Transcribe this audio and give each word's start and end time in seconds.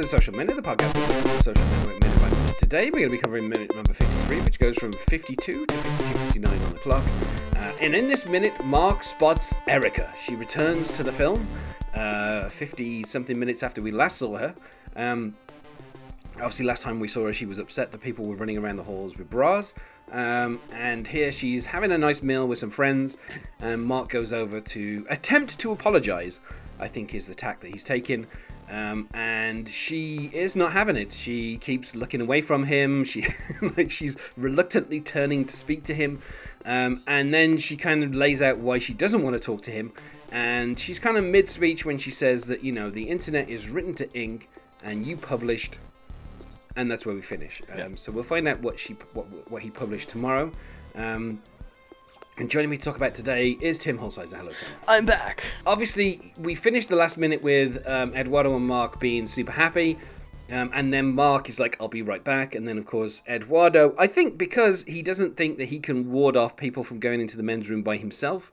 To 0.00 0.04
the 0.04 0.08
Social 0.08 0.34
Minute, 0.34 0.56
the 0.56 0.62
podcast 0.62 0.94
that 0.94 1.08
looks 1.08 1.22
the 1.22 1.54
social 1.54 1.64
network 1.76 2.02
minute 2.02 2.20
by 2.20 2.30
minute. 2.30 2.58
Today 2.58 2.86
we're 2.86 3.00
going 3.00 3.10
to 3.10 3.16
be 3.16 3.18
covering 3.18 3.46
minute 3.50 3.74
number 3.74 3.92
53, 3.92 4.40
which 4.40 4.58
goes 4.58 4.74
from 4.76 4.94
52 4.94 5.66
to 5.66 5.74
52.59 5.74 6.66
on 6.66 6.72
the 6.72 6.78
clock. 6.78 7.04
Uh, 7.54 7.72
and 7.82 7.94
in 7.94 8.08
this 8.08 8.24
minute, 8.24 8.54
Mark 8.64 9.04
spots 9.04 9.54
Erica. 9.68 10.10
She 10.18 10.36
returns 10.36 10.96
to 10.96 11.02
the 11.02 11.12
film 11.12 11.46
50 11.92 13.02
uh, 13.02 13.06
something 13.06 13.38
minutes 13.38 13.62
after 13.62 13.82
we 13.82 13.90
last 13.90 14.16
saw 14.16 14.38
her. 14.38 14.54
Um, 14.96 15.36
obviously, 16.36 16.64
last 16.64 16.82
time 16.82 16.98
we 16.98 17.08
saw 17.08 17.26
her, 17.26 17.34
she 17.34 17.44
was 17.44 17.58
upset 17.58 17.92
that 17.92 18.00
people 18.00 18.24
were 18.24 18.36
running 18.36 18.56
around 18.56 18.76
the 18.76 18.84
halls 18.84 19.18
with 19.18 19.28
bras. 19.28 19.74
Um, 20.10 20.60
and 20.72 21.06
here 21.06 21.30
she's 21.30 21.66
having 21.66 21.92
a 21.92 21.98
nice 21.98 22.22
meal 22.22 22.48
with 22.48 22.58
some 22.58 22.70
friends, 22.70 23.18
and 23.60 23.82
Mark 23.82 24.08
goes 24.08 24.32
over 24.32 24.60
to 24.60 25.06
attempt 25.10 25.58
to 25.58 25.72
apologize. 25.72 26.40
I 26.78 26.88
think 26.88 27.14
is 27.14 27.26
the 27.26 27.34
tack 27.34 27.60
that 27.60 27.70
he's 27.70 27.84
taking. 27.84 28.26
Um, 28.70 29.08
and 29.12 29.68
she 29.68 30.30
is 30.32 30.54
not 30.54 30.72
having 30.72 30.96
it. 30.96 31.12
She 31.12 31.58
keeps 31.58 31.96
looking 31.96 32.20
away 32.20 32.40
from 32.40 32.64
him. 32.64 33.02
She 33.02 33.26
like 33.76 33.90
she's 33.90 34.16
reluctantly 34.36 35.00
turning 35.00 35.44
to 35.46 35.56
speak 35.56 35.82
to 35.84 35.94
him, 35.94 36.20
um, 36.64 37.02
and 37.06 37.34
then 37.34 37.58
she 37.58 37.76
kind 37.76 38.04
of 38.04 38.14
lays 38.14 38.40
out 38.40 38.58
why 38.58 38.78
she 38.78 38.94
doesn't 38.94 39.22
want 39.22 39.34
to 39.34 39.40
talk 39.40 39.62
to 39.62 39.72
him. 39.72 39.92
And 40.30 40.78
she's 40.78 41.00
kind 41.00 41.16
of 41.16 41.24
mid 41.24 41.48
speech 41.48 41.84
when 41.84 41.98
she 41.98 42.12
says 42.12 42.46
that 42.46 42.62
you 42.62 42.70
know 42.70 42.90
the 42.90 43.08
internet 43.08 43.48
is 43.48 43.68
written 43.68 43.94
to 43.94 44.10
ink, 44.12 44.48
and 44.84 45.04
you 45.04 45.16
published, 45.16 45.78
and 46.76 46.88
that's 46.88 47.04
where 47.04 47.14
we 47.14 47.22
finish. 47.22 47.60
Um, 47.72 47.78
yeah. 47.78 47.88
So 47.96 48.12
we'll 48.12 48.22
find 48.22 48.46
out 48.46 48.60
what 48.60 48.78
she 48.78 48.94
what 49.14 49.50
what 49.50 49.62
he 49.62 49.70
published 49.70 50.10
tomorrow. 50.10 50.52
And 52.36 52.48
joining 52.48 52.70
me 52.70 52.78
to 52.78 52.82
talk 52.82 52.96
about 52.96 53.14
today 53.14 53.58
is 53.60 53.78
Tim 53.78 53.98
Hulsizer. 53.98 54.38
Hello, 54.38 54.50
Tim. 54.50 54.68
I'm 54.88 55.04
back. 55.04 55.44
Obviously, 55.66 56.32
we 56.38 56.54
finished 56.54 56.88
the 56.88 56.96
last 56.96 57.18
minute 57.18 57.42
with 57.42 57.86
um, 57.86 58.14
Eduardo 58.14 58.56
and 58.56 58.66
Mark 58.66 58.98
being 58.98 59.26
super 59.26 59.52
happy. 59.52 59.98
Um, 60.50 60.70
and 60.74 60.92
then 60.92 61.14
Mark 61.14 61.48
is 61.48 61.60
like, 61.60 61.76
I'll 61.80 61.88
be 61.88 62.02
right 62.02 62.24
back. 62.24 62.54
And 62.54 62.66
then, 62.66 62.78
of 62.78 62.86
course, 62.86 63.22
Eduardo, 63.28 63.94
I 63.98 64.06
think 64.06 64.38
because 64.38 64.84
he 64.84 65.02
doesn't 65.02 65.36
think 65.36 65.58
that 65.58 65.66
he 65.66 65.80
can 65.80 66.10
ward 66.10 66.36
off 66.36 66.56
people 66.56 66.82
from 66.82 66.98
going 66.98 67.20
into 67.20 67.36
the 67.36 67.42
men's 67.42 67.68
room 67.68 67.82
by 67.82 67.98
himself. 67.98 68.50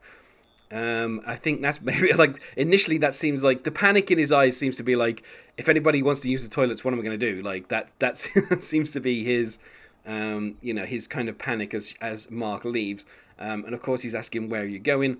Um, 0.70 1.22
I 1.26 1.36
think 1.36 1.62
that's 1.62 1.80
maybe 1.82 2.12
like 2.12 2.40
initially 2.56 2.98
that 2.98 3.14
seems 3.14 3.42
like 3.42 3.64
the 3.64 3.72
panic 3.72 4.10
in 4.10 4.18
his 4.18 4.32
eyes 4.32 4.56
seems 4.56 4.76
to 4.76 4.82
be 4.82 4.96
like, 4.96 5.24
if 5.56 5.68
anybody 5.68 6.02
wants 6.02 6.20
to 6.20 6.30
use 6.30 6.42
the 6.42 6.50
toilets, 6.50 6.84
what 6.84 6.92
am 6.92 7.00
I 7.00 7.02
going 7.02 7.18
to 7.18 7.34
do? 7.34 7.42
Like 7.42 7.68
that, 7.68 7.98
that 8.00 8.16
seems 8.60 8.90
to 8.92 9.00
be 9.00 9.24
his, 9.24 9.58
um, 10.06 10.56
you 10.60 10.74
know, 10.74 10.84
his 10.84 11.06
kind 11.06 11.28
of 11.28 11.38
panic 11.38 11.74
as, 11.74 11.94
as 12.00 12.30
Mark 12.30 12.64
leaves. 12.64 13.06
Um, 13.38 13.64
and 13.64 13.74
of 13.74 13.82
course, 13.82 14.02
he's 14.02 14.14
asking, 14.14 14.48
Where 14.48 14.62
are 14.62 14.66
you 14.66 14.78
going? 14.78 15.18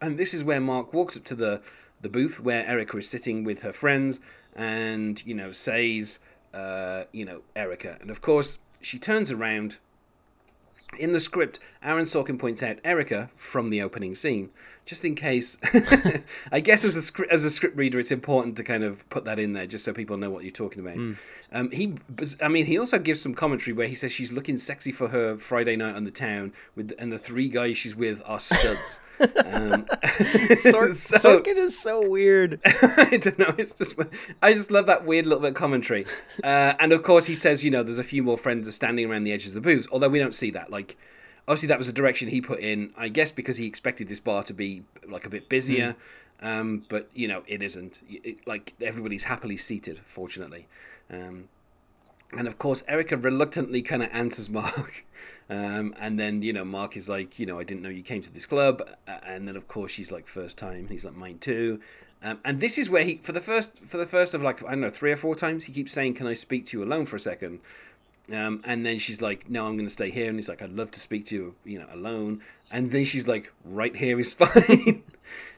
And 0.00 0.18
this 0.18 0.32
is 0.32 0.42
where 0.42 0.60
Mark 0.60 0.92
walks 0.92 1.16
up 1.16 1.24
to 1.24 1.34
the, 1.34 1.60
the 2.00 2.08
booth 2.08 2.40
where 2.40 2.66
Erica 2.66 2.96
is 2.98 3.08
sitting 3.08 3.44
with 3.44 3.62
her 3.62 3.72
friends 3.72 4.20
and, 4.54 5.24
you 5.26 5.34
know, 5.34 5.52
says, 5.52 6.18
uh, 6.54 7.04
you 7.12 7.24
know, 7.24 7.42
Erica. 7.54 7.98
And 8.00 8.10
of 8.10 8.20
course, 8.20 8.58
she 8.80 8.98
turns 8.98 9.30
around. 9.30 9.78
In 10.98 11.12
the 11.12 11.20
script, 11.20 11.60
Aaron 11.84 12.04
Sorkin 12.04 12.38
points 12.38 12.64
out 12.64 12.78
Erica 12.82 13.30
from 13.36 13.70
the 13.70 13.80
opening 13.80 14.16
scene, 14.16 14.50
just 14.90 15.04
in 15.04 15.14
case. 15.14 15.56
I 16.52 16.58
guess 16.58 16.84
as 16.84 16.96
a 16.96 17.02
script 17.02 17.32
as 17.32 17.44
a 17.44 17.50
script 17.50 17.76
reader, 17.76 18.00
it's 18.00 18.10
important 18.10 18.56
to 18.56 18.64
kind 18.64 18.82
of 18.82 19.08
put 19.08 19.24
that 19.24 19.38
in 19.38 19.52
there, 19.52 19.64
just 19.64 19.84
so 19.84 19.92
people 19.92 20.16
know 20.16 20.30
what 20.30 20.42
you're 20.42 20.50
talking 20.50 20.84
about. 20.84 20.96
Mm. 20.96 21.16
Um, 21.52 21.70
he, 21.70 21.94
I 22.42 22.48
mean, 22.48 22.66
he 22.66 22.76
also 22.76 22.98
gives 22.98 23.20
some 23.20 23.34
commentary 23.34 23.72
where 23.72 23.86
he 23.86 23.94
says 23.94 24.10
she's 24.10 24.32
looking 24.32 24.56
sexy 24.56 24.90
for 24.90 25.08
her 25.08 25.36
Friday 25.36 25.76
night 25.76 25.94
on 25.94 26.02
the 26.02 26.10
town, 26.10 26.52
with 26.74 26.92
and 26.98 27.12
the 27.12 27.18
three 27.18 27.48
guys 27.48 27.78
she's 27.78 27.94
with 27.94 28.20
are 28.26 28.40
studs. 28.40 28.98
um, 29.44 29.86
Sor- 30.56 30.92
so, 30.92 31.40
Sorkin 31.40 31.56
is 31.56 31.78
so 31.78 32.06
weird. 32.06 32.60
I 32.64 33.16
don't 33.16 33.38
know. 33.38 33.54
It's 33.58 33.72
just 33.72 33.94
I 34.42 34.52
just 34.52 34.72
love 34.72 34.86
that 34.86 35.06
weird 35.06 35.24
little 35.24 35.40
bit 35.40 35.50
of 35.50 35.54
commentary. 35.54 36.04
Uh, 36.42 36.74
and 36.80 36.92
of 36.92 37.04
course, 37.04 37.26
he 37.26 37.36
says, 37.36 37.64
you 37.64 37.70
know, 37.70 37.84
there's 37.84 37.98
a 37.98 38.04
few 38.04 38.24
more 38.24 38.36
friends 38.36 38.66
are 38.66 38.72
standing 38.72 39.08
around 39.08 39.22
the 39.22 39.32
edges 39.32 39.54
of 39.54 39.62
the 39.62 39.68
booths, 39.72 39.86
although 39.92 40.08
we 40.08 40.18
don't 40.18 40.34
see 40.34 40.50
that. 40.50 40.70
Like, 40.72 40.96
obviously, 41.50 41.66
that 41.66 41.78
was 41.78 41.88
the 41.88 41.92
direction 41.92 42.28
he 42.28 42.40
put 42.40 42.60
in. 42.60 42.92
I 42.96 43.08
guess 43.08 43.32
because 43.32 43.56
he 43.56 43.66
expected 43.66 44.08
this 44.08 44.20
bar 44.20 44.44
to 44.44 44.54
be 44.54 44.84
like 45.06 45.26
a 45.26 45.30
bit 45.30 45.48
busier. 45.48 45.96
Mm. 46.40 46.60
Um, 46.60 46.86
but 46.88 47.10
you 47.12 47.26
know, 47.26 47.42
it 47.46 47.62
isn't. 47.62 47.98
It, 48.08 48.46
like 48.46 48.74
everybody's 48.80 49.24
happily 49.24 49.56
seated, 49.56 50.00
fortunately. 50.04 50.68
Um, 51.10 51.48
and 52.36 52.46
of 52.46 52.58
course, 52.58 52.84
Erica 52.86 53.16
reluctantly 53.16 53.82
kind 53.82 54.02
of 54.02 54.10
answers 54.12 54.48
Mark. 54.48 55.04
Um, 55.50 55.96
and 55.98 56.16
then, 56.16 56.42
you 56.42 56.52
know, 56.52 56.64
Mark 56.64 56.96
is 56.96 57.08
like, 57.08 57.40
you 57.40 57.44
know, 57.44 57.58
I 57.58 57.64
didn't 57.64 57.82
know 57.82 57.88
you 57.88 58.04
came 58.04 58.22
to 58.22 58.32
this 58.32 58.46
club. 58.46 58.88
And 59.08 59.48
then, 59.48 59.56
of 59.56 59.66
course, 59.66 59.90
she's 59.90 60.12
like, 60.12 60.28
first 60.28 60.56
time. 60.56 60.86
He's 60.88 61.04
like, 61.04 61.16
mine 61.16 61.38
too. 61.38 61.80
Um, 62.22 62.38
and 62.44 62.60
this 62.60 62.78
is 62.78 62.88
where 62.88 63.02
he, 63.02 63.16
for 63.16 63.32
the 63.32 63.40
first, 63.40 63.80
for 63.84 63.96
the 63.96 64.06
first 64.06 64.32
of 64.32 64.42
like, 64.42 64.64
I 64.64 64.70
don't 64.70 64.82
know, 64.82 64.90
three 64.90 65.10
or 65.10 65.16
four 65.16 65.34
times, 65.34 65.64
he 65.64 65.72
keeps 65.72 65.92
saying, 65.92 66.14
can 66.14 66.28
I 66.28 66.34
speak 66.34 66.66
to 66.66 66.78
you 66.78 66.84
alone 66.84 67.04
for 67.04 67.16
a 67.16 67.20
second? 67.20 67.58
Um, 68.32 68.62
and 68.64 68.86
then 68.86 68.98
she's 68.98 69.20
like, 69.20 69.48
no, 69.50 69.66
I'm 69.66 69.76
going 69.76 69.86
to 69.86 69.90
stay 69.90 70.10
here. 70.10 70.26
And 70.26 70.36
he's 70.36 70.48
like, 70.48 70.62
I'd 70.62 70.72
love 70.72 70.90
to 70.92 71.00
speak 71.00 71.26
to 71.26 71.34
you, 71.34 71.54
you 71.64 71.78
know, 71.78 71.86
alone. 71.92 72.42
And 72.70 72.90
then 72.90 73.04
she's 73.04 73.26
like, 73.26 73.52
right 73.64 73.94
here 73.94 74.20
is 74.20 74.32
fine. 74.42 75.02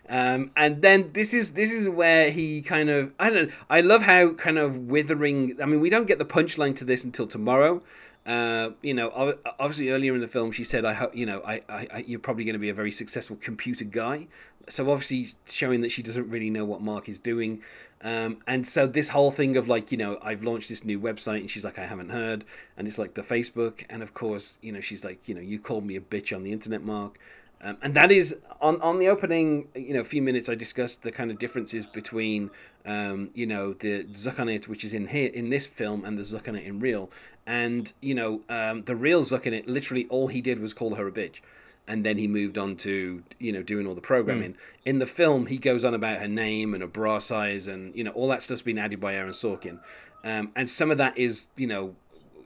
Um, 0.09 0.51
and 0.57 0.83
then 0.83 1.13
this 1.13 1.33
is 1.33 1.55
this 1.55 1.73
is 1.73 1.89
where 1.89 2.31
he 2.31 2.61
kind 2.61 2.91
of 2.91 3.15
I 3.19 3.31
don't 3.31 3.49
know. 3.49 3.55
I 3.71 3.81
love 3.81 4.03
how 4.03 4.35
kind 4.35 4.59
of 4.59 4.77
withering. 4.77 5.57
I 5.63 5.67
mean, 5.67 5.81
we 5.81 5.91
don't 5.91 6.07
get 6.07 6.19
the 6.19 6.25
punchline 6.25 6.77
to 6.77 6.85
this 6.85 7.05
until 7.05 7.27
tomorrow. 7.27 7.83
Uh, 8.27 8.71
you 8.83 8.95
know, 8.95 9.37
obviously 9.59 9.91
earlier 9.91 10.15
in 10.15 10.21
the 10.21 10.29
film, 10.29 10.53
she 10.53 10.65
said, 10.65 10.85
"I 10.85 10.93
hope 10.93 11.17
you 11.17 11.25
know, 11.25 11.43
I, 11.47 11.63
I, 11.69 12.05
you're 12.07 12.21
probably 12.21 12.45
going 12.45 12.55
to 12.55 12.61
be 12.61 12.69
a 12.69 12.75
very 12.75 12.91
successful 12.91 13.37
computer 13.41 13.85
guy." 13.85 14.29
So 14.69 14.91
obviously 14.91 15.29
showing 15.49 15.81
that 15.81 15.91
she 15.91 16.03
doesn't 16.03 16.29
really 16.29 16.51
know 16.51 16.65
what 16.65 16.83
Mark 16.83 17.09
is 17.09 17.19
doing. 17.19 17.63
Um, 18.03 18.39
and 18.47 18.67
so 18.67 18.87
this 18.87 19.11
whole 19.11 19.31
thing 19.31 19.57
of 19.57 19.69
like, 19.69 19.93
you 19.93 19.99
know, 19.99 20.19
I've 20.23 20.43
launched 20.43 20.69
this 20.69 20.85
new 20.85 20.99
website, 21.01 21.41
and 21.41 21.51
she's 21.51 21.65
like, 21.65 21.79
I 21.79 21.87
haven't 21.87 22.11
heard, 22.11 22.45
and 22.77 22.89
it's 22.89 22.99
like 22.99 23.15
the 23.15 23.23
Facebook, 23.23 23.85
and 23.89 24.03
of 24.03 24.13
course, 24.13 24.59
you 24.61 24.73
know, 24.73 24.81
she's 24.81 25.05
like, 25.05 25.29
you 25.29 25.35
know, 25.35 25.41
you 25.41 25.59
called 25.59 25.87
me 25.87 25.97
a 25.97 26.01
bitch 26.01 26.35
on 26.35 26.43
the 26.43 26.53
internet, 26.53 26.83
Mark. 26.83 27.19
Um, 27.65 27.79
and 27.81 27.95
that 27.95 28.11
is 28.11 28.39
on 28.61 28.81
on 28.81 28.99
the 28.99 29.09
opening, 29.09 29.69
you 29.77 29.95
know, 29.95 30.01
a 30.01 30.05
few 30.05 30.21
minutes. 30.21 30.49
I 30.49 30.57
discussed 30.57 31.05
the 31.05 31.13
kind 31.13 31.31
of 31.31 31.39
differences 31.39 31.87
between, 31.87 32.51
um, 32.85 33.31
you 33.35 33.47
know, 33.47 33.73
the 33.75 34.05
Zuckonit, 34.05 34.67
which 34.67 34.85
is 34.85 34.93
in 34.93 35.07
here 35.09 35.31
in 35.33 35.51
this 35.51 35.67
film, 35.67 36.05
and 36.05 36.19
the 36.19 36.23
Zuckonit 36.23 36.65
in 36.65 36.81
real. 36.81 37.09
And 37.47 37.93
you 38.01 38.15
know, 38.17 38.41
um, 38.49 38.83
the 38.83 38.97
real 38.97 39.23
Zuckonit, 39.23 39.69
literally 39.69 40.07
all 40.09 40.27
he 40.27 40.41
did 40.41 40.59
was 40.61 40.75
call 40.75 40.97
her 40.97 41.07
a 41.07 41.13
bitch, 41.13 41.41
and 41.89 42.05
then 42.05 42.17
he 42.17 42.29
moved 42.29 42.59
on 42.59 42.77
to 42.77 43.23
you 43.39 43.53
know 43.53 43.63
doing 43.63 43.87
all 43.87 43.95
the 43.95 44.01
programming. 44.01 44.53
Mm. 44.53 44.57
In 44.85 44.99
the 44.99 45.07
film, 45.07 45.47
he 45.47 45.59
goes 45.59 45.85
on 45.85 45.95
about 45.95 46.21
her 46.21 46.29
name 46.29 46.75
and 46.75 46.83
her 46.83 46.89
bra 46.89 47.19
size, 47.19 47.67
and 47.67 47.95
you 47.95 48.05
know 48.05 48.13
all 48.13 48.29
that 48.29 48.43
stuff's 48.43 48.63
been 48.63 48.79
added 48.79 49.01
by 49.01 49.15
Aaron 49.15 49.33
Sorkin. 49.33 49.81
Um, 50.25 50.53
and 50.55 50.69
some 50.69 50.91
of 50.91 50.99
that 50.99 51.19
is, 51.19 51.49
you 51.57 51.67
know, 51.67 51.97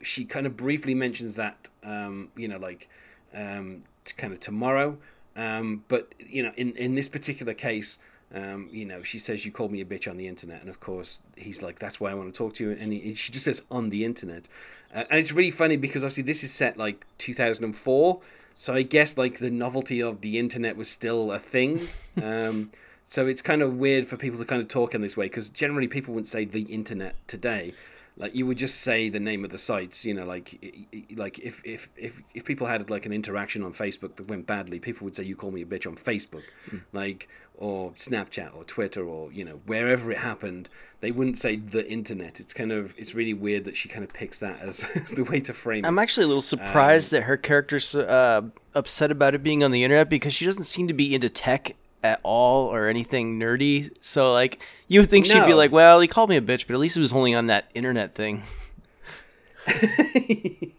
she 0.01 0.25
kind 0.25 0.45
of 0.45 0.57
briefly 0.57 0.95
mentions 0.95 1.35
that, 1.35 1.69
um, 1.83 2.29
you 2.35 2.47
know, 2.47 2.57
like 2.57 2.89
um, 3.33 3.81
kind 4.17 4.33
of 4.33 4.39
tomorrow. 4.39 4.97
Um, 5.35 5.83
but 5.87 6.13
you 6.19 6.41
know, 6.41 6.51
in 6.57 6.75
in 6.75 6.95
this 6.95 7.07
particular 7.07 7.53
case, 7.53 7.99
um, 8.33 8.67
you 8.71 8.85
know, 8.85 9.03
she 9.03 9.19
says 9.19 9.45
you 9.45 9.51
called 9.51 9.71
me 9.71 9.81
a 9.81 9.85
bitch 9.85 10.09
on 10.09 10.17
the 10.17 10.27
internet, 10.27 10.61
and 10.61 10.69
of 10.69 10.79
course 10.79 11.21
he's 11.35 11.61
like, 11.61 11.79
that's 11.79 11.99
why 11.99 12.11
I 12.11 12.13
want 12.15 12.33
to 12.33 12.37
talk 12.37 12.53
to 12.55 12.63
you, 12.63 12.71
and 12.71 12.91
he, 12.91 13.13
she 13.13 13.31
just 13.31 13.45
says 13.45 13.63
on 13.69 13.89
the 13.89 14.03
internet, 14.03 14.47
uh, 14.93 15.03
and 15.09 15.19
it's 15.19 15.31
really 15.31 15.51
funny 15.51 15.77
because 15.77 16.03
obviously 16.03 16.23
this 16.23 16.43
is 16.43 16.51
set 16.51 16.77
like 16.77 17.05
2004, 17.19 18.19
so 18.57 18.73
I 18.73 18.81
guess 18.81 19.17
like 19.17 19.39
the 19.39 19.51
novelty 19.51 20.01
of 20.01 20.21
the 20.21 20.37
internet 20.37 20.75
was 20.75 20.89
still 20.89 21.31
a 21.31 21.39
thing. 21.39 21.87
Um, 22.17 22.71
so 23.05 23.27
it's 23.27 23.43
kind 23.43 23.61
of 23.61 23.77
weird 23.77 24.07
for 24.07 24.17
people 24.17 24.39
to 24.39 24.45
kind 24.45 24.59
of 24.59 24.67
talk 24.67 24.95
in 24.95 25.01
this 25.01 25.15
way 25.15 25.27
because 25.27 25.51
generally 25.51 25.87
people 25.87 26.15
wouldn't 26.15 26.27
say 26.27 26.45
the 26.45 26.63
internet 26.63 27.15
today 27.27 27.73
like 28.17 28.35
you 28.35 28.45
would 28.45 28.57
just 28.57 28.81
say 28.81 29.09
the 29.09 29.19
name 29.19 29.45
of 29.45 29.51
the 29.51 29.57
sites 29.57 30.03
you 30.03 30.13
know 30.13 30.25
like 30.25 30.59
like 31.15 31.39
if 31.39 31.61
if 31.63 31.89
if, 31.95 32.21
if 32.33 32.45
people 32.45 32.67
had 32.67 32.89
like 32.89 33.05
an 33.05 33.13
interaction 33.13 33.63
on 33.63 33.73
facebook 33.73 34.15
that 34.15 34.27
went 34.27 34.45
badly 34.47 34.79
people 34.79 35.05
would 35.05 35.15
say 35.15 35.23
you 35.23 35.35
call 35.35 35.51
me 35.51 35.61
a 35.61 35.65
bitch 35.65 35.87
on 35.87 35.95
facebook. 35.95 36.43
Mm. 36.69 36.81
like 36.93 37.29
or 37.55 37.91
snapchat 37.91 38.55
or 38.55 38.63
twitter 38.63 39.05
or 39.05 39.31
you 39.31 39.43
know 39.43 39.61
wherever 39.65 40.11
it 40.11 40.19
happened 40.19 40.69
they 40.99 41.11
wouldn't 41.11 41.37
say 41.37 41.55
the 41.55 41.87
internet. 41.89 42.39
It's 42.39 42.53
kind 42.53 42.71
of 42.71 42.95
it's 42.97 43.13
really 43.13 43.33
weird 43.33 43.65
that 43.65 43.77
she 43.77 43.87
kind 43.87 44.03
of 44.03 44.11
picks 44.13 44.39
that 44.39 44.59
as, 44.61 44.83
as 44.95 45.11
the 45.11 45.23
way 45.23 45.39
to 45.41 45.53
frame 45.53 45.85
it. 45.85 45.87
i'm 45.87 45.99
actually 45.99 46.23
a 46.23 46.27
little 46.27 46.41
surprised 46.41 47.13
um, 47.13 47.19
that 47.19 47.23
her 47.25 47.37
character's 47.37 47.93
uh, 47.93 48.41
upset 48.73 49.11
about 49.11 49.35
it 49.35 49.43
being 49.43 49.63
on 49.63 49.71
the 49.71 49.83
internet 49.83 50.09
because 50.09 50.33
she 50.33 50.45
doesn't 50.45 50.63
seem 50.63 50.87
to 50.87 50.93
be 50.93 51.13
into 51.13 51.29
tech 51.29 51.75
at 52.03 52.19
all 52.23 52.67
or 52.67 52.87
anything 52.87 53.39
nerdy. 53.39 53.95
So 54.01 54.33
like 54.33 54.59
you 54.87 54.99
would 54.99 55.09
think 55.09 55.27
no. 55.27 55.33
she'd 55.33 55.45
be 55.45 55.53
like, 55.53 55.71
"Well, 55.71 55.99
he 55.99 56.07
called 56.07 56.29
me 56.29 56.37
a 56.37 56.41
bitch, 56.41 56.67
but 56.67 56.73
at 56.73 56.79
least 56.79 56.97
it 56.97 57.01
was 57.01 57.13
only 57.13 57.33
on 57.33 57.47
that 57.47 57.69
internet 57.73 58.15
thing." 58.15 58.43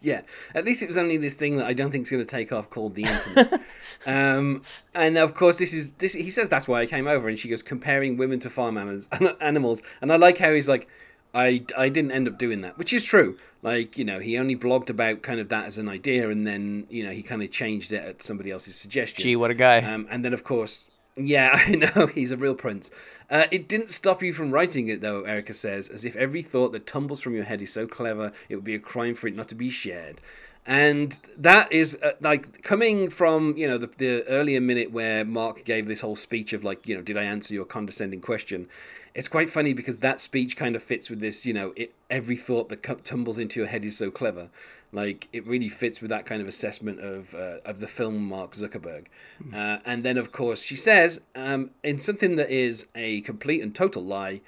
yeah, 0.00 0.22
at 0.54 0.64
least 0.64 0.82
it 0.82 0.86
was 0.86 0.98
only 0.98 1.16
this 1.16 1.36
thing 1.36 1.56
that 1.58 1.66
I 1.66 1.72
don't 1.72 1.90
think 1.90 2.02
is 2.02 2.10
going 2.10 2.24
to 2.24 2.30
take 2.30 2.52
off 2.52 2.70
called 2.70 2.94
the 2.94 3.04
internet. 3.04 3.60
um, 4.06 4.62
and 4.94 5.18
of 5.18 5.34
course, 5.34 5.58
this 5.58 5.72
is 5.72 5.92
this. 5.92 6.14
He 6.14 6.30
says 6.30 6.48
that's 6.48 6.66
why 6.66 6.80
I 6.80 6.86
came 6.86 7.06
over, 7.06 7.28
and 7.28 7.38
she 7.38 7.48
goes 7.48 7.62
comparing 7.62 8.16
women 8.16 8.40
to 8.40 8.50
farm 8.50 8.76
animals, 9.40 9.82
and 10.00 10.12
I 10.12 10.16
like 10.16 10.38
how 10.38 10.52
he's 10.52 10.68
like, 10.68 10.88
I 11.34 11.64
I 11.76 11.88
didn't 11.88 12.12
end 12.12 12.28
up 12.28 12.38
doing 12.38 12.60
that, 12.62 12.78
which 12.78 12.92
is 12.92 13.04
true. 13.04 13.36
Like 13.62 13.98
you 13.98 14.04
know, 14.04 14.18
he 14.18 14.38
only 14.38 14.56
blogged 14.56 14.90
about 14.90 15.22
kind 15.22 15.40
of 15.40 15.48
that 15.50 15.66
as 15.66 15.78
an 15.78 15.88
idea, 15.88 16.30
and 16.30 16.46
then 16.46 16.86
you 16.88 17.04
know 17.04 17.10
he 17.10 17.22
kind 17.22 17.42
of 17.42 17.50
changed 17.50 17.92
it 17.92 18.04
at 18.04 18.22
somebody 18.22 18.50
else's 18.50 18.76
suggestion. 18.76 19.22
Gee, 19.22 19.36
what 19.36 19.50
a 19.50 19.54
guy! 19.54 19.78
Um, 19.78 20.06
and 20.10 20.24
then 20.24 20.32
of 20.32 20.44
course, 20.44 20.88
Yeah, 21.16 21.50
I 21.66 21.74
know. 21.74 22.06
He's 22.06 22.30
a 22.30 22.36
real 22.36 22.54
prince. 22.54 22.90
Uh, 23.30 23.46
it 23.50 23.68
didn't 23.68 23.90
stop 23.90 24.22
you 24.22 24.32
from 24.32 24.50
writing 24.50 24.88
it, 24.88 25.02
though, 25.02 25.22
Erica 25.22 25.54
says, 25.54 25.88
as 25.88 26.04
if 26.04 26.16
every 26.16 26.42
thought 26.42 26.72
that 26.72 26.84
tumbles 26.84 27.20
from 27.20 27.34
your 27.34 27.44
head 27.44 27.62
is 27.62 27.72
so 27.72 27.86
clever 27.86 28.32
it 28.48 28.56
would 28.56 28.64
be 28.64 28.74
a 28.74 28.80
crime 28.80 29.14
for 29.14 29.28
it 29.28 29.36
not 29.36 29.46
to 29.48 29.54
be 29.54 29.70
shared. 29.70 30.20
And 30.66 31.18
that 31.38 31.72
is 31.72 31.98
uh, 32.02 32.12
like 32.20 32.62
coming 32.62 33.08
from 33.08 33.56
you 33.56 33.66
know 33.66 33.78
the, 33.78 33.90
the 33.96 34.24
earlier 34.28 34.60
minute 34.60 34.92
where 34.92 35.24
Mark 35.24 35.64
gave 35.64 35.86
this 35.86 36.02
whole 36.02 36.16
speech 36.16 36.52
of 36.52 36.62
like 36.62 36.86
you 36.86 36.94
know 36.94 37.02
did 37.02 37.16
I 37.16 37.22
answer 37.22 37.54
your 37.54 37.64
condescending 37.64 38.20
question? 38.20 38.68
It's 39.14 39.28
quite 39.28 39.50
funny 39.50 39.72
because 39.72 40.00
that 40.00 40.20
speech 40.20 40.56
kind 40.56 40.76
of 40.76 40.82
fits 40.82 41.10
with 41.10 41.20
this 41.20 41.44
you 41.44 41.52
know 41.52 41.72
it, 41.76 41.94
every 42.08 42.36
thought 42.36 42.68
that 42.68 43.04
tumbles 43.04 43.38
into 43.38 43.60
your 43.60 43.68
head 43.68 43.84
is 43.84 43.96
so 43.96 44.10
clever. 44.10 44.48
Like 44.92 45.28
it 45.32 45.46
really 45.46 45.68
fits 45.68 46.00
with 46.00 46.10
that 46.10 46.26
kind 46.26 46.42
of 46.42 46.48
assessment 46.48 47.00
of 47.00 47.34
uh, 47.34 47.58
of 47.64 47.80
the 47.80 47.86
film 47.86 48.28
Mark 48.28 48.52
Zuckerberg. 48.52 49.06
Mm. 49.42 49.54
Uh, 49.54 49.80
and 49.84 50.02
then 50.02 50.16
of 50.16 50.32
course 50.32 50.62
she 50.62 50.76
says 50.76 51.22
um, 51.34 51.70
in 51.82 51.98
something 51.98 52.36
that 52.36 52.50
is 52.50 52.88
a 52.94 53.20
complete 53.22 53.62
and 53.62 53.74
total 53.74 54.02
lie, 54.02 54.40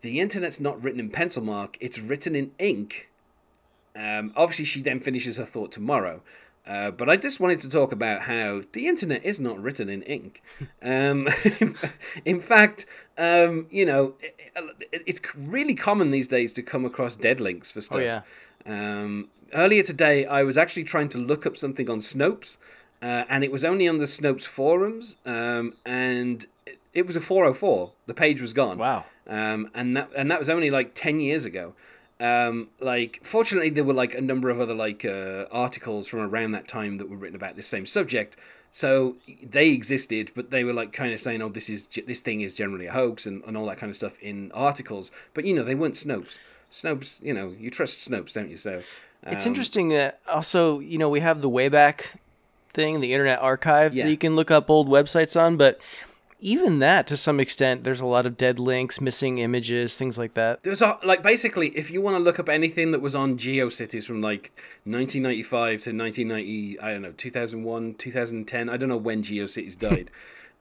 the 0.00 0.20
internet's 0.20 0.60
not 0.60 0.82
written 0.82 1.00
in 1.00 1.10
pencil 1.10 1.42
mark; 1.42 1.76
it's 1.80 1.98
written 1.98 2.34
in 2.36 2.52
ink. 2.58 3.08
Um, 3.94 4.32
obviously, 4.36 4.64
she 4.64 4.80
then 4.80 5.00
finishes 5.00 5.36
her 5.36 5.44
thought 5.44 5.70
tomorrow. 5.70 6.22
Uh, 6.66 6.92
but 6.92 7.08
I 7.08 7.16
just 7.16 7.40
wanted 7.40 7.60
to 7.62 7.68
talk 7.68 7.90
about 7.90 8.22
how 8.22 8.62
the 8.72 8.86
internet 8.86 9.24
is 9.24 9.40
not 9.40 9.60
written 9.60 9.88
in 9.88 10.02
ink. 10.02 10.42
Um, 10.84 11.28
in 12.24 12.40
fact, 12.40 12.86
um, 13.16 13.66
you 13.70 13.86
know, 13.86 14.14
it, 14.20 15.02
it's 15.06 15.20
really 15.36 15.76
common 15.76 16.10
these 16.10 16.26
days 16.26 16.52
to 16.54 16.62
come 16.62 16.84
across 16.84 17.14
dead 17.14 17.40
links 17.40 17.70
for 17.70 17.80
stuff. 17.80 17.98
Oh, 17.98 18.00
yeah. 18.00 18.22
Um, 18.66 19.28
earlier 19.54 19.82
today, 19.82 20.26
I 20.26 20.42
was 20.42 20.58
actually 20.58 20.84
trying 20.84 21.08
to 21.10 21.18
look 21.18 21.46
up 21.46 21.56
something 21.56 21.88
on 21.88 21.98
Snopes, 21.98 22.58
uh, 23.00 23.24
and 23.28 23.44
it 23.44 23.52
was 23.52 23.64
only 23.64 23.86
on 23.86 23.98
the 23.98 24.06
Snopes 24.06 24.44
forums, 24.44 25.18
um, 25.24 25.74
and 25.84 26.46
it, 26.66 26.80
it, 26.92 27.06
was 27.06 27.16
a 27.16 27.20
404. 27.20 27.92
The 28.06 28.14
page 28.14 28.40
was 28.40 28.52
gone. 28.52 28.78
Wow. 28.78 29.04
Um, 29.28 29.70
and 29.74 29.96
that 29.96 30.10
and 30.16 30.30
that 30.30 30.38
was 30.38 30.48
only 30.48 30.70
like 30.70 30.94
10 30.94 31.20
years 31.20 31.44
ago. 31.44 31.74
Um, 32.22 32.68
like, 32.80 33.18
fortunately, 33.24 33.70
there 33.70 33.82
were 33.82 33.92
like 33.92 34.14
a 34.14 34.20
number 34.20 34.48
of 34.48 34.60
other 34.60 34.74
like 34.74 35.04
uh, 35.04 35.46
articles 35.50 36.06
from 36.06 36.20
around 36.20 36.52
that 36.52 36.68
time 36.68 36.96
that 36.96 37.10
were 37.10 37.16
written 37.16 37.34
about 37.34 37.56
this 37.56 37.66
same 37.66 37.84
subject. 37.84 38.36
So 38.70 39.16
they 39.42 39.70
existed, 39.70 40.30
but 40.34 40.50
they 40.50 40.62
were 40.62 40.72
like 40.72 40.92
kind 40.92 41.12
of 41.12 41.18
saying, 41.18 41.42
"Oh, 41.42 41.48
this 41.48 41.68
is 41.68 41.88
this 42.06 42.20
thing 42.20 42.40
is 42.40 42.54
generally 42.54 42.86
a 42.86 42.92
hoax" 42.92 43.26
and, 43.26 43.42
and 43.44 43.56
all 43.56 43.66
that 43.66 43.78
kind 43.78 43.90
of 43.90 43.96
stuff 43.96 44.18
in 44.20 44.52
articles. 44.52 45.10
But 45.34 45.44
you 45.44 45.54
know, 45.54 45.64
they 45.64 45.74
weren't 45.74 45.94
Snopes. 45.94 46.38
Snopes, 46.70 47.20
you 47.22 47.34
know, 47.34 47.54
you 47.58 47.70
trust 47.70 48.08
Snopes, 48.08 48.32
don't 48.32 48.48
you? 48.48 48.56
So 48.56 48.82
it's 49.24 49.44
um, 49.44 49.50
interesting 49.50 49.88
that 49.88 50.20
also, 50.26 50.78
you 50.78 50.98
know, 50.98 51.08
we 51.08 51.20
have 51.20 51.42
the 51.42 51.50
Wayback 51.50 52.02
thing, 52.72 53.00
the 53.00 53.12
Internet 53.12 53.40
Archive 53.40 53.94
yeah. 53.94 54.04
that 54.04 54.10
you 54.10 54.16
can 54.16 54.36
look 54.36 54.50
up 54.50 54.70
old 54.70 54.88
websites 54.88 55.38
on, 55.38 55.56
but 55.56 55.80
even 56.42 56.80
that 56.80 57.06
to 57.06 57.16
some 57.16 57.40
extent 57.40 57.84
there's 57.84 58.00
a 58.00 58.06
lot 58.06 58.26
of 58.26 58.36
dead 58.36 58.58
links 58.58 59.00
missing 59.00 59.38
images 59.38 59.96
things 59.96 60.18
like 60.18 60.34
that 60.34 60.62
there's 60.62 60.82
a, 60.82 60.98
like 61.04 61.22
basically 61.22 61.68
if 61.68 61.90
you 61.90 62.02
want 62.02 62.16
to 62.16 62.22
look 62.22 62.38
up 62.38 62.48
anything 62.48 62.90
that 62.90 63.00
was 63.00 63.14
on 63.14 63.38
geocities 63.38 64.04
from 64.04 64.20
like 64.20 64.52
1995 64.84 65.82
to 65.82 65.96
1990 65.96 66.80
i 66.80 66.92
don't 66.92 67.02
know 67.02 67.12
2001 67.12 67.94
2010 67.94 68.68
i 68.68 68.76
don't 68.76 68.88
know 68.88 68.96
when 68.96 69.22
geocities 69.22 69.78
died 69.88 70.10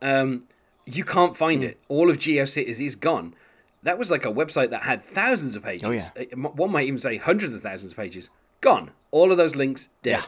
um, 0.04 0.48
you 0.86 1.04
can't 1.04 1.36
find 1.36 1.62
mm. 1.62 1.66
it 1.66 1.80
all 1.88 2.10
of 2.10 2.18
geocities 2.18 2.80
is 2.80 2.96
gone 2.96 3.36
that 3.84 3.98
was 3.98 4.12
like 4.12 4.26
a 4.26 4.32
website 4.32 4.70
that 4.70 4.84
had 4.84 5.02
thousands 5.02 5.56
of 5.56 5.64
pages 5.64 5.88
oh, 5.88 5.92
yeah. 5.92 6.36
one 6.36 6.72
might 6.72 6.86
even 6.88 7.00
say 7.00 7.18
hundreds 7.18 7.56
of 7.56 7.62
thousands 7.62 7.92
of 7.92 7.98
pages 7.98 8.30
gone. 8.62 8.92
All 9.10 9.32
of 9.32 9.38
those 9.38 9.56
links 9.56 9.90
dead. 10.02 10.12
Yeah. 10.12 10.26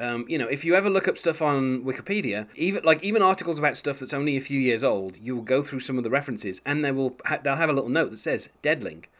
Um, 0.00 0.24
you 0.28 0.38
know, 0.38 0.46
if 0.46 0.64
you 0.64 0.74
ever 0.74 0.88
look 0.88 1.06
up 1.06 1.18
stuff 1.18 1.42
on 1.42 1.84
Wikipedia, 1.84 2.46
even 2.56 2.82
like 2.84 3.04
even 3.04 3.20
articles 3.20 3.58
about 3.58 3.76
stuff 3.76 3.98
that's 3.98 4.14
only 4.14 4.34
a 4.36 4.40
few 4.40 4.58
years 4.58 4.82
old, 4.82 5.18
you 5.18 5.36
will 5.36 5.42
go 5.42 5.62
through 5.62 5.80
some 5.80 5.98
of 5.98 6.04
the 6.04 6.10
references, 6.10 6.62
and 6.64 6.82
they 6.82 6.90
will 6.90 7.16
ha- 7.26 7.40
they'll 7.42 7.56
have 7.56 7.68
a 7.68 7.74
little 7.74 7.90
note 7.90 8.10
that 8.10 8.16
says 8.16 8.48
"dead 8.62 8.82
link." 8.82 9.10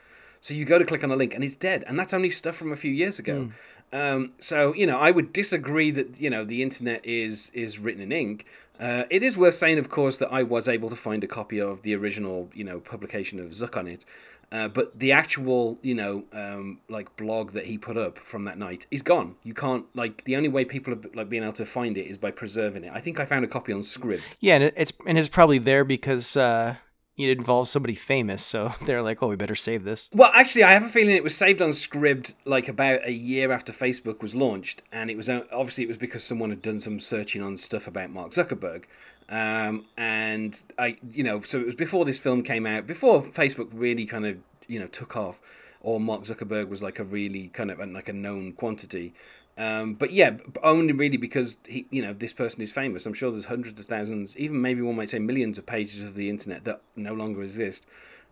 So 0.41 0.55
you 0.55 0.65
go 0.65 0.79
to 0.79 0.85
click 0.87 1.05
on 1.05 1.11
a 1.11 1.17
link, 1.17 1.35
and 1.35 1.45
it's 1.45 1.55
dead, 1.55 1.85
and 1.87 1.99
that's 1.99 2.15
only 2.15 2.31
stuff 2.31 2.57
from 2.57 2.73
a 2.73 2.77
few 2.77 2.91
years 2.91 3.19
ago. 3.19 3.51
Mm. 3.93 4.15
Um, 4.15 4.33
so 4.41 4.73
you 4.75 4.87
know, 4.87 4.99
I 4.99 5.11
would 5.11 5.35
disagree 5.35 5.91
that 5.91 6.19
you 6.19 6.31
know 6.31 6.45
the 6.45 6.63
internet 6.63 7.05
is 7.05 7.51
is 7.51 7.79
written 7.79 8.01
in 8.03 8.11
ink. 8.11 8.47
Uh, 8.81 9.05
it 9.11 9.23
is 9.23 9.37
worth 9.37 9.57
saying, 9.57 9.79
of 9.79 9.91
course, 9.91 10.17
that 10.17 10.33
I 10.33 10.43
was 10.43 10.67
able 10.67 10.89
to 10.89 10.97
find 10.97 11.23
a 11.23 11.27
copy 11.27 11.61
of 11.61 11.83
the 11.83 11.95
original, 11.95 12.49
you 12.55 12.65
know, 12.65 12.81
publication 12.81 13.39
of 13.39 13.51
Zuckonit, 13.51 14.07
uh, 14.53 14.69
but 14.69 14.99
the 14.99 15.13
actual, 15.13 15.79
you 15.83 15.95
know, 15.95 16.25
um, 16.33 16.81
like 16.89 17.15
blog 17.17 17.53
that 17.53 17.67
he 17.67 17.79
put 17.79 17.97
up 17.97 18.19
from 18.19 18.45
that 18.45 18.59
night 18.59 18.87
is 18.91 19.01
gone. 19.03 19.37
You 19.45 19.55
can't 19.55 19.87
like 19.95 20.25
the 20.25 20.37
only 20.37 20.49
way 20.49 20.65
people 20.65 20.93
are 20.95 21.01
like 21.15 21.29
being 21.29 21.43
able 21.43 21.53
to 21.55 21.65
find 21.65 21.97
it 21.97 22.07
is 22.07 22.19
by 22.19 22.33
preserving 22.33 22.85
it. 22.85 22.93
I 22.93 23.01
think 23.01 23.21
I 23.21 23.25
found 23.25 23.45
a 23.45 23.49
copy 23.49 23.73
on 23.73 23.81
Scribd. 23.81 24.23
Yeah, 24.41 24.57
and 24.57 24.65
it's 24.77 24.93
and 25.07 25.17
it's 25.19 25.29
probably 25.29 25.59
there 25.59 25.85
because 25.85 26.37
uh, 26.37 26.77
it 27.21 27.37
involves 27.37 27.71
somebody 27.71 27.95
famous, 27.95 28.45
so 28.45 28.75
they're 28.85 29.03
like, 29.03 29.23
oh, 29.23 29.29
we 29.29 29.37
better 29.37 29.57
save 29.57 29.85
this. 29.85 30.09
Well, 30.13 30.31
actually, 30.35 30.65
I 30.65 30.73
have 30.73 30.85
a 30.85 30.89
feeling 30.89 31.15
it 31.15 31.25
was 31.25 31.37
saved 31.37 31.61
on 31.61 31.71
Scribd 31.71 32.35
like 32.45 32.69
about 32.69 33.07
a 33.07 33.13
year 33.13 33.53
after 33.53 33.73
Facebook 33.73 34.23
was 34.23 34.35
launched, 34.35 34.83
and 34.93 35.11
it 35.11 35.17
was 35.17 35.29
obviously 35.29 35.85
it 35.85 35.89
was 35.89 35.99
because 35.99 36.25
someone 36.25 36.51
had 36.51 36.63
done 36.63 36.81
some 36.81 37.01
searching 37.01 37.43
on 37.43 37.57
stuff 37.57 37.87
about 37.87 38.11
Mark 38.11 38.31
Zuckerberg. 38.31 38.85
Um, 39.29 39.87
and 39.97 40.61
I, 40.77 40.99
you 41.09 41.23
know, 41.23 41.41
so 41.43 41.61
it 41.61 41.67
was 41.67 41.75
before 41.77 42.05
this 42.05 42.19
film 42.19 42.43
came 42.43 42.67
out, 42.67 42.87
before 42.87 43.23
Facebook 43.23 43.69
really 43.73 44.05
kind 44.05 44.27
of, 44.27 44.39
you 44.67 44.81
know, 44.81 44.89
took 44.89 45.17
off, 45.17 45.41
or 45.81 46.01
Mark 46.01 46.23
Zuckerberg 46.23 46.69
was 46.69 46.83
like 46.83 46.99
a 46.99 47.05
really 47.05 47.49
kind 47.49 47.71
of 47.71 47.79
like 47.79 48.09
a 48.09 48.13
known 48.13 48.53
quantity. 48.53 49.15
Um, 49.59 49.95
but 49.95 50.13
yeah, 50.13 50.37
only 50.63 50.93
really 50.93 51.19
because 51.19 51.59
he, 51.67 51.87
you 51.91 52.01
know, 52.01 52.13
this 52.13 52.33
person 52.33 52.63
is 52.63 52.73
famous. 52.73 53.05
I'm 53.05 53.15
sure 53.15 53.31
there's 53.31 53.47
hundreds 53.47 53.79
of 53.79 53.87
thousands, 53.87 54.37
even 54.39 54.63
maybe 54.63 54.81
one 54.81 54.97
might 54.97 55.11
say 55.11 55.19
millions 55.19 55.59
of 55.59 55.67
pages 55.67 56.03
of 56.03 56.15
the 56.15 56.31
internet 56.31 56.65
that 56.65 56.81
no 56.97 57.13
longer 57.13 57.43
exist. 57.43 57.87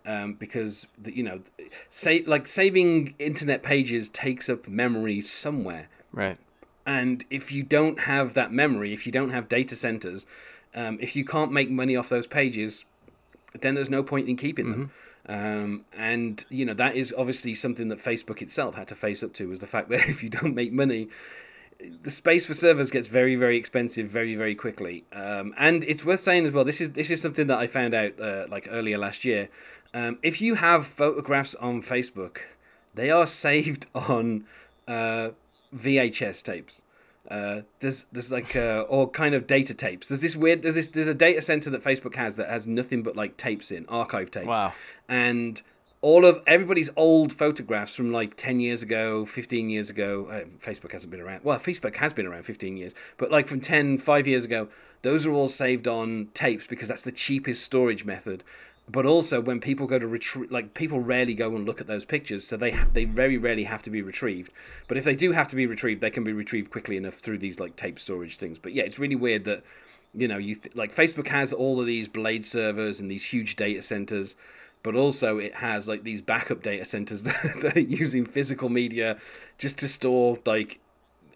Um, 0.06 0.35
because 0.35 0.87
the, 0.97 1.15
you 1.15 1.23
know, 1.23 1.41
say 1.91 2.23
like 2.25 2.47
saving 2.47 3.15
internet 3.19 3.62
pages 3.62 4.09
takes 4.09 4.49
up 4.49 4.66
memory 4.66 5.21
somewhere. 5.21 5.88
Right. 6.12 6.38
And 6.87 7.26
if 7.28 7.52
you 7.52 7.62
don't 7.62 8.00
have 8.00 8.33
that 8.33 8.50
memory, 8.50 8.95
if 8.95 9.04
you 9.04 9.12
don't 9.12 9.31
have 9.31 9.49
data 9.49 9.76
centers, 9.76 10.25
um, 10.75 10.97
if 11.00 11.14
you 11.14 11.25
can't 11.25 11.52
make 11.52 11.69
money 11.69 11.95
off 11.95 12.09
those 12.09 12.26
pages, 12.26 12.87
then 13.61 13.75
there's 13.75 13.90
no 13.90 14.02
point 14.02 14.28
in 14.28 14.37
keeping 14.37 14.66
mm-hmm. 14.66 14.81
them. 14.81 14.90
Um, 15.28 15.85
and 15.92 16.44
you 16.49 16.64
know 16.64 16.75
that 16.75 16.97
is 16.97 17.14
obviously 17.16 17.54
something 17.54 17.88
that 17.88 17.99
Facebook 17.99 18.40
itself 18.40 18.76
had 18.76 18.88
to 18.88 18.94
face 18.94 19.23
up 19.23 19.35
to 19.35 19.49
was 19.49 19.61
the 19.61 19.66
fact 19.66 19.90
that 19.90 20.00
if 20.08 20.23
you 20.23 20.30
don't 20.30 20.54
make 20.54 20.73
money, 20.73 21.08
the 22.02 22.11
space 22.11 22.47
for 22.47 22.54
servers 22.54 22.90
gets 22.90 23.08
very 23.08 23.37
very 23.37 23.56
expensive 23.56 24.08
very 24.08 24.35
very 24.35 24.54
quickly. 24.54 25.04
Um, 25.12 25.54
and 25.58 25.85
it's 25.85 26.04
worth 26.04 26.20
saying 26.20 26.47
as 26.47 26.52
well. 26.52 26.64
This 26.64 26.80
is 26.80 26.92
this 26.92 27.11
is 27.11 27.20
something 27.20 27.47
that 27.49 27.58
I 27.58 27.66
found 27.66 27.94
out 27.94 28.18
uh, 28.20 28.47
like 28.49 28.66
earlier 28.70 28.99
last 28.99 29.25
year. 29.25 29.49
Um, 29.94 30.18
if 30.23 30.40
you 30.40 30.56
have 30.56 30.87
photographs 30.87 31.54
on 31.56 31.82
Facebook, 31.82 32.38
they 32.94 33.11
are 33.11 33.26
saved 33.44 33.87
on 33.94 34.47
uh, 34.87 35.30
VHS 35.75 36.42
tapes. 36.42 36.82
Uh, 37.30 37.62
there's 37.80 38.04
there's 38.12 38.32
like 38.32 38.56
uh, 38.56 38.85
or 38.88 39.08
kind 39.08 39.35
of 39.35 39.47
data 39.47 39.75
tapes. 39.75 40.08
There's 40.08 40.23
this 40.23 40.35
weird 40.35 40.62
there's 40.62 40.76
this 40.76 40.88
there's 40.88 41.08
a 41.08 41.14
data 41.14 41.42
center 41.42 41.70
that 41.70 41.85
Facebook 41.85 42.14
has 42.16 42.37
that 42.37 42.49
has 42.49 42.66
nothing 42.66 43.02
but 43.02 43.16
like 43.16 43.37
tapes 43.37 43.70
in 43.70 43.85
archive 43.87 44.30
tapes. 44.30 44.47
Wow. 44.47 44.73
And 45.08 45.61
all 46.00 46.25
of 46.25 46.42
everybody's 46.47 46.90
old 46.97 47.32
photographs 47.32 47.94
from 47.94 48.12
like 48.12 48.37
10 48.37 48.61
years 48.61 48.82
ago 48.82 49.26
15 49.26 49.68
years 49.68 49.90
ago 49.90 50.26
uh, 50.26 50.44
facebook 50.64 50.92
hasn't 50.92 51.11
been 51.11 51.20
around 51.20 51.42
well 51.42 51.58
facebook 51.58 51.97
has 51.97 52.12
been 52.12 52.26
around 52.26 52.44
15 52.44 52.76
years 52.76 52.94
but 53.16 53.30
like 53.30 53.49
from 53.49 53.61
10 53.61 53.99
5 53.99 54.26
years 54.26 54.44
ago 54.44 54.68
those 55.02 55.26
are 55.26 55.32
all 55.32 55.49
saved 55.49 55.88
on 55.88 56.28
tapes 56.35 56.66
because 56.66 56.88
that's 56.88 57.02
the 57.02 57.12
cheapest 57.12 57.64
storage 57.64 58.04
method 58.04 58.44
but 58.90 59.04
also 59.04 59.40
when 59.40 59.61
people 59.61 59.87
go 59.87 59.99
to 59.99 60.07
retrieve 60.07 60.50
like 60.50 60.75
people 60.75 61.00
rarely 61.00 61.35
go 61.35 61.54
and 61.54 61.66
look 61.66 61.80
at 61.80 61.87
those 61.87 62.04
pictures 62.04 62.47
so 62.47 62.57
they 62.57 62.73
they 62.92 63.04
very 63.04 63.37
rarely 63.37 63.64
have 63.64 63.83
to 63.83 63.90
be 63.90 64.02
retrieved. 64.02 64.52
But 64.87 64.97
if 64.97 65.04
they 65.04 65.16
do 65.16 65.33
have 65.33 65.49
to 65.49 65.57
be 65.57 65.66
retrieved 65.66 66.00
they 66.00 66.11
can 66.11 66.25
be 66.25 66.33
retrieved 66.33 66.71
quickly 66.71 66.97
enough 66.97 67.14
through 67.14 67.38
these 67.38 67.61
like 67.61 67.76
tape 67.76 67.99
storage 67.99 68.37
things. 68.38 68.59
But 68.59 68.73
yeah 68.73 68.85
it's 68.85 68.99
really 68.99 69.16
weird 69.16 69.45
that 69.45 69.62
you 70.14 70.26
know 70.26 70.38
you 70.38 70.54
th- 70.54 70.75
like 70.75 70.95
facebook 70.95 71.28
has 71.28 71.52
all 71.52 71.80
of 71.80 71.87
these 71.87 72.09
blade 72.09 72.45
servers 72.45 73.00
and 73.00 73.11
these 73.11 73.26
huge 73.26 73.57
data 73.57 73.83
centers 73.83 74.37
but 74.83 74.95
also 74.95 75.38
it 75.38 75.57
has 75.57 75.88
like 75.88 76.02
these 76.02 76.23
backup 76.23 76.62
data 76.62 76.85
centers 76.85 77.23
that 77.23 77.73
are 77.76 77.80
using 77.80 78.25
physical 78.25 78.68
media 78.68 79.18
just 79.59 79.78
to 79.78 79.88
store 79.88 80.38
like 80.47 80.80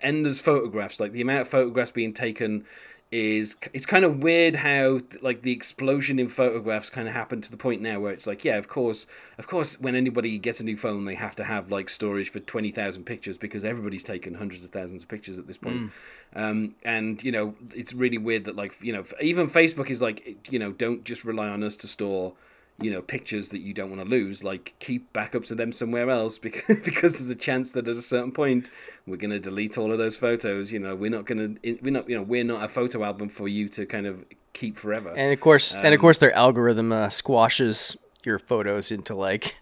endless 0.00 0.40
photographs 0.40 0.98
like 1.00 1.12
the 1.12 1.20
amount 1.20 1.42
of 1.42 1.48
photographs 1.48 1.90
being 1.90 2.12
taken 2.14 2.64
is 3.12 3.56
it's 3.74 3.84
kind 3.84 4.06
of 4.06 4.22
weird 4.22 4.56
how 4.56 4.98
like 5.20 5.42
the 5.42 5.52
explosion 5.52 6.18
in 6.18 6.28
photographs 6.28 6.88
kind 6.88 7.06
of 7.06 7.12
happened 7.12 7.44
to 7.44 7.50
the 7.50 7.58
point 7.58 7.82
now 7.82 8.00
where 8.00 8.10
it's 8.10 8.26
like 8.26 8.42
yeah 8.42 8.56
of 8.56 8.68
course 8.68 9.06
of 9.36 9.46
course 9.46 9.78
when 9.78 9.94
anybody 9.94 10.38
gets 10.38 10.60
a 10.60 10.64
new 10.64 10.78
phone 10.78 11.04
they 11.04 11.14
have 11.14 11.36
to 11.36 11.44
have 11.44 11.70
like 11.70 11.90
storage 11.90 12.30
for 12.30 12.40
20,000 12.40 13.04
pictures 13.04 13.36
because 13.36 13.66
everybody's 13.66 14.02
taken 14.02 14.34
hundreds 14.34 14.64
of 14.64 14.70
thousands 14.70 15.02
of 15.02 15.10
pictures 15.10 15.36
at 15.36 15.46
this 15.46 15.58
point 15.58 15.76
mm. 15.76 15.90
um, 16.34 16.74
and 16.84 17.22
you 17.22 17.30
know 17.30 17.54
it's 17.74 17.92
really 17.92 18.16
weird 18.16 18.46
that 18.46 18.56
like 18.56 18.82
you 18.82 18.94
know 18.94 19.04
even 19.20 19.46
Facebook 19.46 19.90
is 19.90 20.00
like 20.00 20.50
you 20.50 20.58
know 20.58 20.72
don't 20.72 21.04
just 21.04 21.22
rely 21.22 21.48
on 21.48 21.62
us 21.62 21.76
to 21.76 21.86
store 21.86 22.32
you 22.80 22.90
know 22.90 23.02
pictures 23.02 23.50
that 23.50 23.60
you 23.60 23.74
don't 23.74 23.90
want 23.90 24.02
to 24.02 24.08
lose 24.08 24.42
like 24.42 24.74
keep 24.78 25.12
backups 25.12 25.50
of 25.50 25.56
them 25.56 25.72
somewhere 25.72 26.08
else 26.10 26.38
because 26.46 26.80
because 26.80 27.14
there's 27.14 27.28
a 27.28 27.34
chance 27.34 27.72
that 27.72 27.86
at 27.86 27.96
a 27.96 28.02
certain 28.02 28.32
point 28.32 28.68
we're 29.06 29.16
going 29.16 29.30
to 29.30 29.38
delete 29.38 29.76
all 29.76 29.92
of 29.92 29.98
those 29.98 30.16
photos 30.16 30.72
you 30.72 30.78
know 30.78 30.94
we're 30.94 31.10
not 31.10 31.26
going 31.26 31.56
to 31.56 31.78
we're 31.82 31.92
not 31.92 32.08
you 32.08 32.16
know 32.16 32.22
we're 32.22 32.44
not 32.44 32.64
a 32.64 32.68
photo 32.68 33.04
album 33.04 33.28
for 33.28 33.46
you 33.46 33.68
to 33.68 33.86
kind 33.86 34.06
of 34.06 34.24
keep 34.52 34.76
forever. 34.76 35.12
And 35.16 35.32
of 35.32 35.40
course, 35.40 35.74
um, 35.74 35.84
and 35.84 35.94
of 35.94 36.00
course, 36.00 36.18
their 36.18 36.32
algorithm 36.32 36.92
uh, 36.92 37.08
squashes 37.08 37.96
your 38.24 38.38
photos 38.38 38.90
into 38.90 39.14
like 39.14 39.56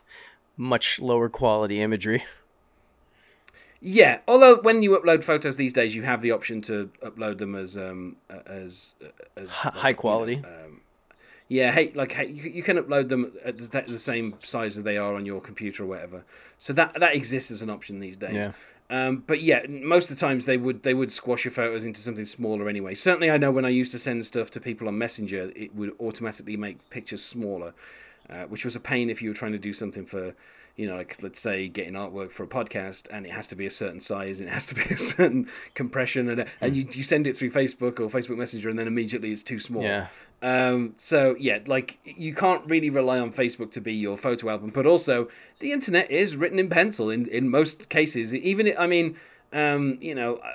much 0.56 1.00
lower 1.00 1.28
quality 1.28 1.80
imagery. 1.80 2.24
Yeah, 3.80 4.18
although 4.28 4.60
when 4.60 4.82
you 4.82 4.98
upload 4.98 5.24
photos 5.24 5.56
these 5.56 5.72
days, 5.72 5.94
you 5.94 6.02
have 6.02 6.20
the 6.20 6.30
option 6.32 6.60
to 6.62 6.90
upload 7.02 7.38
them 7.38 7.54
as 7.54 7.76
um 7.76 8.16
as 8.28 8.94
as 9.36 9.48
like, 9.64 9.74
high 9.74 9.92
quality. 9.94 10.36
You 10.36 10.42
know, 10.42 10.48
um, 10.48 10.80
yeah, 11.50 11.72
hey, 11.72 11.90
like 11.96 12.12
hey, 12.12 12.28
you, 12.28 12.48
you 12.48 12.62
can 12.62 12.78
upload 12.78 13.08
them 13.08 13.32
at 13.44 13.58
the 13.58 13.98
same 13.98 14.34
size 14.38 14.78
as 14.78 14.84
they 14.84 14.96
are 14.96 15.16
on 15.16 15.26
your 15.26 15.40
computer 15.40 15.82
or 15.82 15.86
whatever. 15.86 16.24
So 16.58 16.72
that 16.74 16.98
that 17.00 17.16
exists 17.16 17.50
as 17.50 17.60
an 17.60 17.68
option 17.68 17.98
these 17.98 18.16
days. 18.16 18.34
Yeah. 18.34 18.52
Um, 18.88 19.24
but 19.26 19.42
yeah, 19.42 19.66
most 19.68 20.10
of 20.10 20.16
the 20.16 20.20
times 20.20 20.46
they 20.46 20.56
would 20.56 20.84
they 20.84 20.94
would 20.94 21.10
squash 21.10 21.44
your 21.44 21.50
photos 21.50 21.84
into 21.84 22.00
something 22.00 22.24
smaller 22.24 22.68
anyway. 22.68 22.94
Certainly, 22.94 23.32
I 23.32 23.36
know 23.36 23.50
when 23.50 23.64
I 23.64 23.68
used 23.68 23.90
to 23.92 23.98
send 23.98 24.24
stuff 24.26 24.52
to 24.52 24.60
people 24.60 24.86
on 24.86 24.96
Messenger, 24.96 25.50
it 25.56 25.74
would 25.74 25.92
automatically 25.98 26.56
make 26.56 26.88
pictures 26.88 27.24
smaller, 27.24 27.74
uh, 28.28 28.44
which 28.44 28.64
was 28.64 28.76
a 28.76 28.80
pain 28.80 29.10
if 29.10 29.20
you 29.20 29.30
were 29.30 29.34
trying 29.34 29.52
to 29.52 29.58
do 29.58 29.72
something 29.72 30.06
for 30.06 30.34
you 30.76 30.86
know, 30.86 30.96
like 30.96 31.20
let's 31.20 31.40
say 31.40 31.68
getting 31.68 31.94
artwork 31.94 32.30
for 32.30 32.44
a 32.44 32.46
podcast 32.46 33.08
and 33.10 33.26
it 33.26 33.32
has 33.32 33.46
to 33.48 33.56
be 33.56 33.66
a 33.66 33.70
certain 33.70 34.00
size 34.00 34.40
and 34.40 34.48
it 34.48 34.52
has 34.52 34.66
to 34.68 34.74
be 34.74 34.82
a 34.90 34.96
certain 34.96 35.48
compression 35.74 36.28
and 36.28 36.46
and 36.60 36.76
you, 36.76 36.86
you 36.92 37.02
send 37.02 37.26
it 37.26 37.34
through 37.34 37.50
Facebook 37.50 37.98
or 37.98 38.08
Facebook 38.08 38.38
Messenger 38.38 38.70
and 38.70 38.78
then 38.78 38.86
immediately 38.86 39.32
it's 39.32 39.42
too 39.42 39.58
small. 39.58 39.82
Yeah. 39.82 40.06
Um, 40.42 40.94
so 40.96 41.36
yeah, 41.38 41.58
like 41.66 41.98
you 42.04 42.34
can't 42.34 42.62
really 42.68 42.90
rely 42.90 43.18
on 43.18 43.32
Facebook 43.32 43.70
to 43.72 43.80
be 43.80 43.92
your 43.92 44.16
photo 44.16 44.48
album, 44.48 44.70
but 44.70 44.86
also 44.86 45.28
the 45.58 45.72
internet 45.72 46.10
is 46.10 46.36
written 46.36 46.58
in 46.58 46.70
pencil 46.70 47.10
in, 47.10 47.26
in 47.26 47.48
most 47.48 47.88
cases. 47.88 48.34
Even 48.34 48.72
I 48.78 48.86
mean, 48.86 49.16
um, 49.52 49.98
you 50.00 50.14
know, 50.14 50.36
uh, 50.36 50.50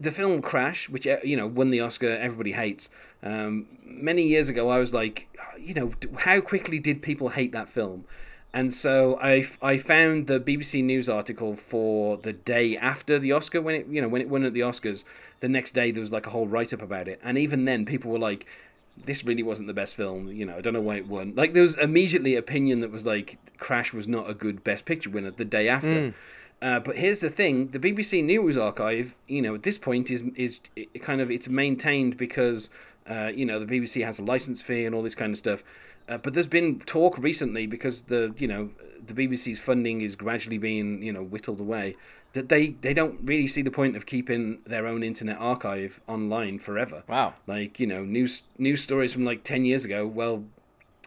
the 0.00 0.10
film 0.10 0.42
Crash, 0.42 0.88
which 0.88 1.06
uh, 1.06 1.18
you 1.22 1.36
know 1.36 1.46
won 1.46 1.70
the 1.70 1.80
Oscar, 1.80 2.08
everybody 2.08 2.52
hates. 2.52 2.90
Um, 3.22 3.66
many 3.84 4.22
years 4.22 4.48
ago, 4.48 4.68
I 4.68 4.78
was 4.78 4.92
like, 4.92 5.28
you 5.58 5.74
know, 5.74 5.92
how 6.18 6.40
quickly 6.40 6.78
did 6.78 7.00
people 7.00 7.30
hate 7.30 7.52
that 7.52 7.68
film? 7.68 8.04
And 8.52 8.72
so 8.72 9.18
I, 9.20 9.44
I 9.60 9.78
found 9.78 10.28
the 10.28 10.38
BBC 10.38 10.84
News 10.84 11.08
article 11.08 11.56
for 11.56 12.16
the 12.16 12.32
day 12.32 12.76
after 12.76 13.18
the 13.18 13.32
Oscar 13.32 13.60
when 13.60 13.74
it 13.74 13.86
you 13.88 14.00
know 14.00 14.08
when 14.08 14.20
it 14.20 14.28
won 14.28 14.44
at 14.44 14.54
the 14.54 14.60
Oscars. 14.60 15.04
The 15.40 15.48
next 15.48 15.72
day 15.72 15.90
there 15.90 16.00
was 16.00 16.12
like 16.12 16.26
a 16.26 16.30
whole 16.30 16.46
write 16.46 16.72
up 16.72 16.80
about 16.80 17.06
it, 17.06 17.20
and 17.22 17.36
even 17.36 17.64
then 17.64 17.84
people 17.84 18.10
were 18.10 18.18
like, 18.18 18.46
"This 18.96 19.24
really 19.24 19.42
wasn't 19.42 19.68
the 19.68 19.74
best 19.74 19.94
film." 19.96 20.28
You 20.28 20.46
know, 20.46 20.56
I 20.56 20.60
don't 20.60 20.72
know 20.72 20.80
why 20.80 20.96
it 20.96 21.06
won. 21.06 21.34
Like 21.34 21.54
there 21.54 21.62
was 21.62 21.78
immediately 21.78 22.36
opinion 22.36 22.80
that 22.80 22.90
was 22.90 23.06
like, 23.06 23.38
"Crash 23.58 23.92
was 23.92 24.08
not 24.08 24.28
a 24.28 24.34
good 24.34 24.64
Best 24.64 24.84
Picture 24.84 25.10
winner." 25.10 25.30
The 25.30 25.44
day 25.44 25.68
after. 25.68 25.88
Mm. 25.88 26.14
Uh, 26.62 26.80
but 26.80 26.96
here's 26.96 27.20
the 27.20 27.30
thing: 27.30 27.68
the 27.68 27.78
BBC 27.78 28.24
News 28.24 28.56
archive, 28.56 29.14
you 29.26 29.42
know, 29.42 29.54
at 29.54 29.62
this 29.62 29.78
point 29.78 30.10
is 30.10 30.24
is 30.34 30.60
kind 31.00 31.20
of 31.20 31.30
it's 31.30 31.48
maintained 31.48 32.16
because 32.16 32.70
uh, 33.06 33.30
you 33.34 33.44
know 33.44 33.58
the 33.58 33.66
BBC 33.66 34.04
has 34.04 34.18
a 34.18 34.22
license 34.22 34.62
fee 34.62 34.84
and 34.84 34.94
all 34.94 35.02
this 35.02 35.14
kind 35.14 35.32
of 35.32 35.38
stuff. 35.38 35.62
Uh, 36.08 36.18
but 36.18 36.34
there's 36.34 36.46
been 36.46 36.78
talk 36.80 37.18
recently 37.18 37.66
because 37.66 38.02
the 38.02 38.34
you 38.38 38.48
know 38.48 38.70
the 39.06 39.14
BBC's 39.14 39.60
funding 39.60 40.00
is 40.00 40.16
gradually 40.16 40.58
being 40.58 41.02
you 41.02 41.12
know 41.12 41.22
whittled 41.22 41.60
away 41.60 41.96
that 42.32 42.48
they 42.48 42.68
they 42.68 42.92
don't 42.92 43.20
really 43.22 43.46
see 43.46 43.62
the 43.62 43.70
point 43.70 43.96
of 43.96 44.06
keeping 44.06 44.58
their 44.66 44.86
own 44.86 45.02
internet 45.02 45.38
archive 45.38 46.00
online 46.06 46.58
forever. 46.58 47.04
Wow. 47.08 47.34
Like 47.46 47.78
you 47.80 47.86
know 47.86 48.04
news 48.04 48.42
news 48.58 48.82
stories 48.82 49.12
from 49.12 49.24
like 49.24 49.44
ten 49.44 49.64
years 49.64 49.84
ago. 49.84 50.06
Well, 50.06 50.44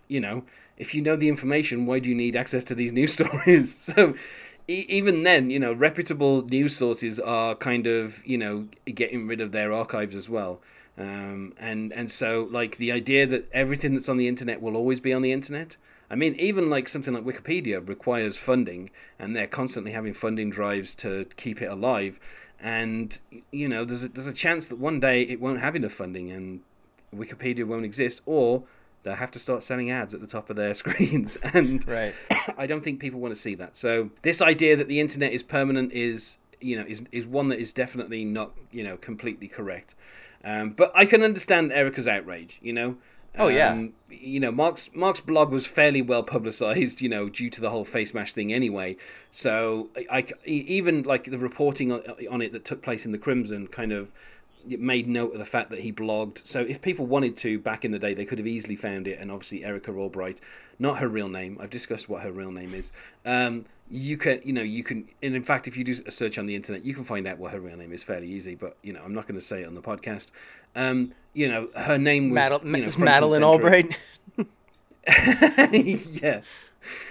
you 0.07 0.19
know 0.19 0.43
if 0.77 0.93
you 0.93 1.01
know 1.01 1.15
the 1.15 1.27
information, 1.27 1.85
why 1.85 1.99
do 1.99 2.09
you 2.09 2.15
need 2.15 2.35
access 2.35 2.63
to 2.65 2.75
these 2.75 2.91
news 2.99 3.13
stories? 3.13 3.77
so 3.79 4.15
even 4.67 5.23
then, 5.23 5.49
you 5.49 5.59
know, 5.59 5.73
reputable 5.73 6.45
news 6.45 6.75
sources 6.75 7.19
are 7.19 7.55
kind 7.55 7.87
of, 7.87 8.25
you 8.25 8.37
know, 8.37 8.67
getting 8.85 9.25
rid 9.27 9.39
of 9.39 9.51
their 9.51 9.71
archives 9.71 10.15
as 10.15 10.29
well. 10.29 10.61
Um, 10.97 11.53
and 11.59 11.93
and 11.93 12.11
so 12.11 12.47
like 12.51 12.77
the 12.77 12.91
idea 12.91 13.27
that 13.27 13.47
everything 13.53 13.93
that's 13.93 14.09
on 14.09 14.17
the 14.17 14.27
internet 14.27 14.61
will 14.61 14.75
always 14.75 14.99
be 14.99 15.13
on 15.13 15.21
the 15.21 15.31
internet. 15.31 15.77
I 16.09 16.15
mean, 16.15 16.35
even 16.35 16.69
like 16.69 16.87
something 16.87 17.13
like 17.13 17.23
Wikipedia 17.23 17.85
requires 17.87 18.37
funding, 18.37 18.89
and 19.19 19.35
they're 19.35 19.47
constantly 19.47 19.91
having 19.91 20.13
funding 20.13 20.49
drives 20.49 20.95
to 20.95 21.25
keep 21.35 21.61
it 21.61 21.69
alive. 21.69 22.19
And 22.59 23.17
you 23.51 23.67
know, 23.67 23.85
there's 23.85 24.03
a, 24.03 24.09
there's 24.09 24.27
a 24.27 24.33
chance 24.33 24.67
that 24.67 24.77
one 24.77 24.99
day 24.99 25.23
it 25.23 25.39
won't 25.39 25.59
have 25.59 25.75
enough 25.75 25.91
funding, 25.91 26.31
and 26.31 26.61
Wikipedia 27.15 27.65
won't 27.65 27.85
exist, 27.85 28.21
or 28.25 28.63
they'll 29.03 29.15
have 29.15 29.31
to 29.31 29.39
start 29.39 29.63
selling 29.63 29.91
ads 29.91 30.13
at 30.13 30.21
the 30.21 30.27
top 30.27 30.49
of 30.49 30.55
their 30.55 30.73
screens. 30.81 31.37
And 31.53 31.87
right. 31.87 32.13
I 32.57 32.67
don't 32.67 32.83
think 32.83 32.99
people 32.99 33.19
want 33.19 33.33
to 33.33 33.39
see 33.39 33.55
that. 33.55 33.75
So 33.75 34.11
this 34.21 34.41
idea 34.41 34.75
that 34.75 34.87
the 34.87 34.99
internet 34.99 35.31
is 35.33 35.43
permanent 35.43 35.91
is 35.93 36.37
you 36.59 36.75
know 36.75 36.85
is 36.87 37.05
is 37.11 37.25
one 37.25 37.49
that 37.49 37.59
is 37.59 37.73
definitely 37.73 38.25
not 38.25 38.51
you 38.71 38.83
know 38.83 38.97
completely 38.97 39.47
correct. 39.47 39.95
Um, 40.43 40.71
but 40.71 40.91
I 40.95 41.05
can 41.05 41.23
understand 41.23 41.73
Erica's 41.73 42.07
outrage, 42.07 42.59
you 42.61 42.71
know. 42.71 42.97
Oh 43.37 43.47
yeah. 43.47 43.71
Um, 43.71 43.93
you 44.09 44.39
know, 44.39 44.51
Mark's 44.51 44.93
Mark's 44.95 45.19
blog 45.19 45.51
was 45.51 45.67
fairly 45.67 46.01
well 46.01 46.23
publicized, 46.23 47.01
you 47.01 47.09
know, 47.09 47.29
due 47.29 47.49
to 47.49 47.61
the 47.61 47.69
whole 47.69 47.85
Facemash 47.85 48.31
thing 48.31 48.51
anyway. 48.51 48.97
So 49.31 49.89
I, 50.09 50.19
I 50.19 50.25
even 50.45 51.03
like 51.03 51.25
the 51.25 51.37
reporting 51.37 51.91
on, 51.91 52.01
on 52.29 52.41
it 52.41 52.51
that 52.53 52.65
took 52.65 52.81
place 52.81 53.05
in 53.05 53.11
the 53.11 53.17
Crimson 53.17 53.67
kind 53.67 53.91
of 53.91 54.11
made 54.65 55.07
note 55.07 55.31
of 55.31 55.39
the 55.39 55.45
fact 55.45 55.69
that 55.69 55.81
he 55.81 55.93
blogged. 55.93 56.45
So 56.45 56.61
if 56.61 56.81
people 56.81 57.05
wanted 57.05 57.37
to 57.37 57.59
back 57.59 57.85
in 57.85 57.91
the 57.91 57.99
day, 57.99 58.13
they 58.13 58.25
could 58.25 58.39
have 58.39 58.47
easily 58.47 58.75
found 58.75 59.07
it. 59.07 59.19
And 59.19 59.31
obviously 59.31 59.63
Erica 59.63 59.91
Albright, 59.91 60.41
not 60.79 60.97
her 60.97 61.07
real 61.07 61.29
name. 61.29 61.57
I've 61.61 61.69
discussed 61.69 62.09
what 62.09 62.23
her 62.23 62.31
real 62.31 62.51
name 62.51 62.73
is. 62.73 62.91
Um, 63.25 63.65
you 63.89 64.17
can, 64.17 64.41
you 64.43 64.53
know, 64.53 64.61
you 64.61 64.83
can, 64.83 65.07
and 65.21 65.35
in 65.35 65.43
fact, 65.43 65.67
if 65.67 65.77
you 65.77 65.83
do 65.83 65.95
a 66.05 66.11
search 66.11 66.37
on 66.37 66.45
the 66.45 66.55
internet, 66.55 66.83
you 66.83 66.93
can 66.93 67.03
find 67.03 67.27
out 67.27 67.37
what 67.37 67.51
her 67.51 67.59
real 67.59 67.77
name 67.77 67.93
is 67.93 68.03
fairly 68.03 68.27
easy. 68.27 68.55
But 68.55 68.77
you 68.81 68.93
know, 68.93 69.01
I'm 69.03 69.13
not 69.13 69.27
going 69.27 69.39
to 69.39 69.45
say 69.45 69.61
it 69.61 69.67
on 69.67 69.75
the 69.75 69.81
podcast. 69.81 70.31
Um, 70.75 71.13
you 71.33 71.47
know, 71.47 71.69
her 71.75 71.97
name 71.97 72.29
was 72.29 72.37
Madel- 72.37 72.63
you 72.63 72.85
know, 72.85 73.05
Madeleine 73.05 73.43
Albright. 73.43 73.97
yeah. 75.73 76.41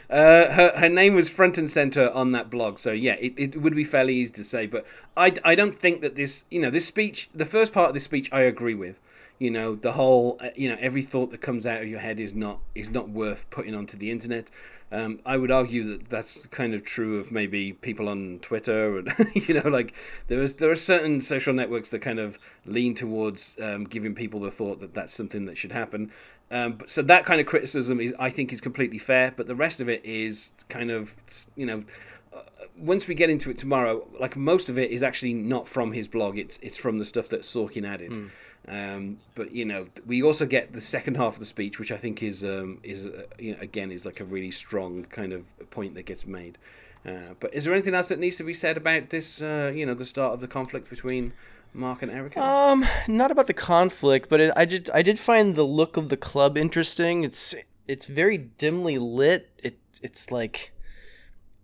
Uh, 0.08 0.52
her 0.52 0.72
her 0.76 0.88
name 0.88 1.14
was 1.14 1.28
front 1.28 1.58
and 1.58 1.68
center 1.68 2.10
on 2.12 2.32
that 2.32 2.48
blog, 2.48 2.78
so 2.78 2.92
yeah, 2.92 3.14
it, 3.14 3.34
it 3.36 3.60
would 3.60 3.74
be 3.74 3.84
fairly 3.84 4.14
easy 4.14 4.32
to 4.32 4.44
say. 4.44 4.66
But 4.66 4.86
I, 5.16 5.34
I 5.44 5.54
don't 5.54 5.74
think 5.74 6.00
that 6.02 6.14
this 6.14 6.44
you 6.50 6.60
know 6.60 6.70
this 6.70 6.86
speech, 6.86 7.28
the 7.34 7.44
first 7.44 7.72
part 7.72 7.88
of 7.88 7.94
this 7.94 8.04
speech, 8.04 8.32
I 8.32 8.40
agree 8.42 8.74
with. 8.74 9.00
You 9.38 9.50
know 9.50 9.74
the 9.74 9.92
whole 9.92 10.38
uh, 10.40 10.50
you 10.54 10.68
know 10.68 10.76
every 10.80 11.02
thought 11.02 11.30
that 11.32 11.40
comes 11.40 11.66
out 11.66 11.82
of 11.82 11.88
your 11.88 11.98
head 11.98 12.20
is 12.20 12.34
not 12.34 12.60
is 12.74 12.88
not 12.90 13.08
worth 13.08 13.50
putting 13.50 13.74
onto 13.74 13.96
the 13.96 14.10
internet. 14.10 14.50
Um, 14.92 15.18
I 15.26 15.36
would 15.36 15.50
argue 15.50 15.82
that 15.88 16.08
that's 16.10 16.46
kind 16.46 16.72
of 16.72 16.84
true 16.84 17.18
of 17.18 17.32
maybe 17.32 17.72
people 17.72 18.08
on 18.08 18.38
Twitter, 18.40 18.98
and 18.98 19.12
you 19.34 19.54
know, 19.54 19.68
like 19.68 19.92
there 20.28 20.40
is 20.42 20.56
there 20.56 20.70
are 20.70 20.76
certain 20.76 21.20
social 21.20 21.52
networks 21.52 21.90
that 21.90 22.00
kind 22.00 22.20
of 22.20 22.38
lean 22.64 22.94
towards 22.94 23.56
um, 23.60 23.84
giving 23.84 24.14
people 24.14 24.40
the 24.40 24.50
thought 24.50 24.80
that 24.80 24.94
that's 24.94 25.12
something 25.12 25.46
that 25.46 25.56
should 25.56 25.72
happen. 25.72 26.12
Um, 26.50 26.78
so 26.86 27.02
that 27.02 27.24
kind 27.24 27.40
of 27.40 27.46
criticism 27.46 28.00
is, 28.00 28.14
I 28.18 28.30
think, 28.30 28.52
is 28.52 28.60
completely 28.60 28.98
fair. 28.98 29.32
But 29.36 29.48
the 29.48 29.56
rest 29.56 29.80
of 29.80 29.88
it 29.88 30.04
is 30.04 30.52
kind 30.68 30.90
of, 30.90 31.16
you 31.56 31.66
know, 31.66 31.84
uh, 32.32 32.42
once 32.78 33.08
we 33.08 33.16
get 33.16 33.30
into 33.30 33.50
it 33.50 33.58
tomorrow, 33.58 34.06
like 34.20 34.36
most 34.36 34.68
of 34.68 34.78
it 34.78 34.90
is 34.90 35.02
actually 35.02 35.34
not 35.34 35.66
from 35.66 35.92
his 35.92 36.06
blog. 36.06 36.38
It's 36.38 36.58
it's 36.62 36.76
from 36.76 36.98
the 36.98 37.04
stuff 37.04 37.28
that 37.30 37.40
Sorkin 37.42 37.86
added. 37.86 38.12
Mm. 38.12 38.30
Um, 38.68 39.18
but 39.34 39.52
you 39.52 39.64
know, 39.64 39.88
we 40.06 40.22
also 40.22 40.44
get 40.46 40.72
the 40.72 40.80
second 40.80 41.16
half 41.16 41.34
of 41.34 41.38
the 41.38 41.46
speech, 41.46 41.78
which 41.78 41.92
I 41.92 41.96
think 41.96 42.22
is 42.22 42.42
um, 42.42 42.80
is 42.82 43.06
uh, 43.06 43.24
you 43.38 43.52
know, 43.52 43.58
again 43.60 43.92
is 43.92 44.04
like 44.04 44.20
a 44.20 44.24
really 44.24 44.50
strong 44.50 45.04
kind 45.04 45.32
of 45.32 45.44
point 45.70 45.94
that 45.94 46.04
gets 46.04 46.26
made. 46.26 46.58
Uh, 47.06 47.34
but 47.38 47.54
is 47.54 47.64
there 47.64 47.72
anything 47.72 47.94
else 47.94 48.08
that 48.08 48.18
needs 48.18 48.36
to 48.36 48.44
be 48.44 48.54
said 48.54 48.76
about 48.76 49.10
this? 49.10 49.40
Uh, 49.40 49.70
you 49.74 49.86
know, 49.86 49.94
the 49.94 50.04
start 50.04 50.34
of 50.34 50.40
the 50.40 50.48
conflict 50.48 50.90
between 50.90 51.32
Mark 51.72 52.02
and 52.02 52.10
Erica? 52.10 52.42
Um, 52.42 52.84
not 53.06 53.30
about 53.30 53.46
the 53.46 53.54
conflict, 53.54 54.28
but 54.28 54.40
it, 54.40 54.52
I 54.56 54.66
just 54.66 54.90
I 54.92 55.02
did 55.02 55.20
find 55.20 55.54
the 55.54 55.62
look 55.62 55.96
of 55.96 56.08
the 56.08 56.16
club 56.16 56.56
interesting. 56.56 57.22
It's 57.22 57.54
it's 57.86 58.06
very 58.06 58.36
dimly 58.36 58.98
lit. 58.98 59.48
It 59.62 59.78
it's 60.02 60.32
like 60.32 60.72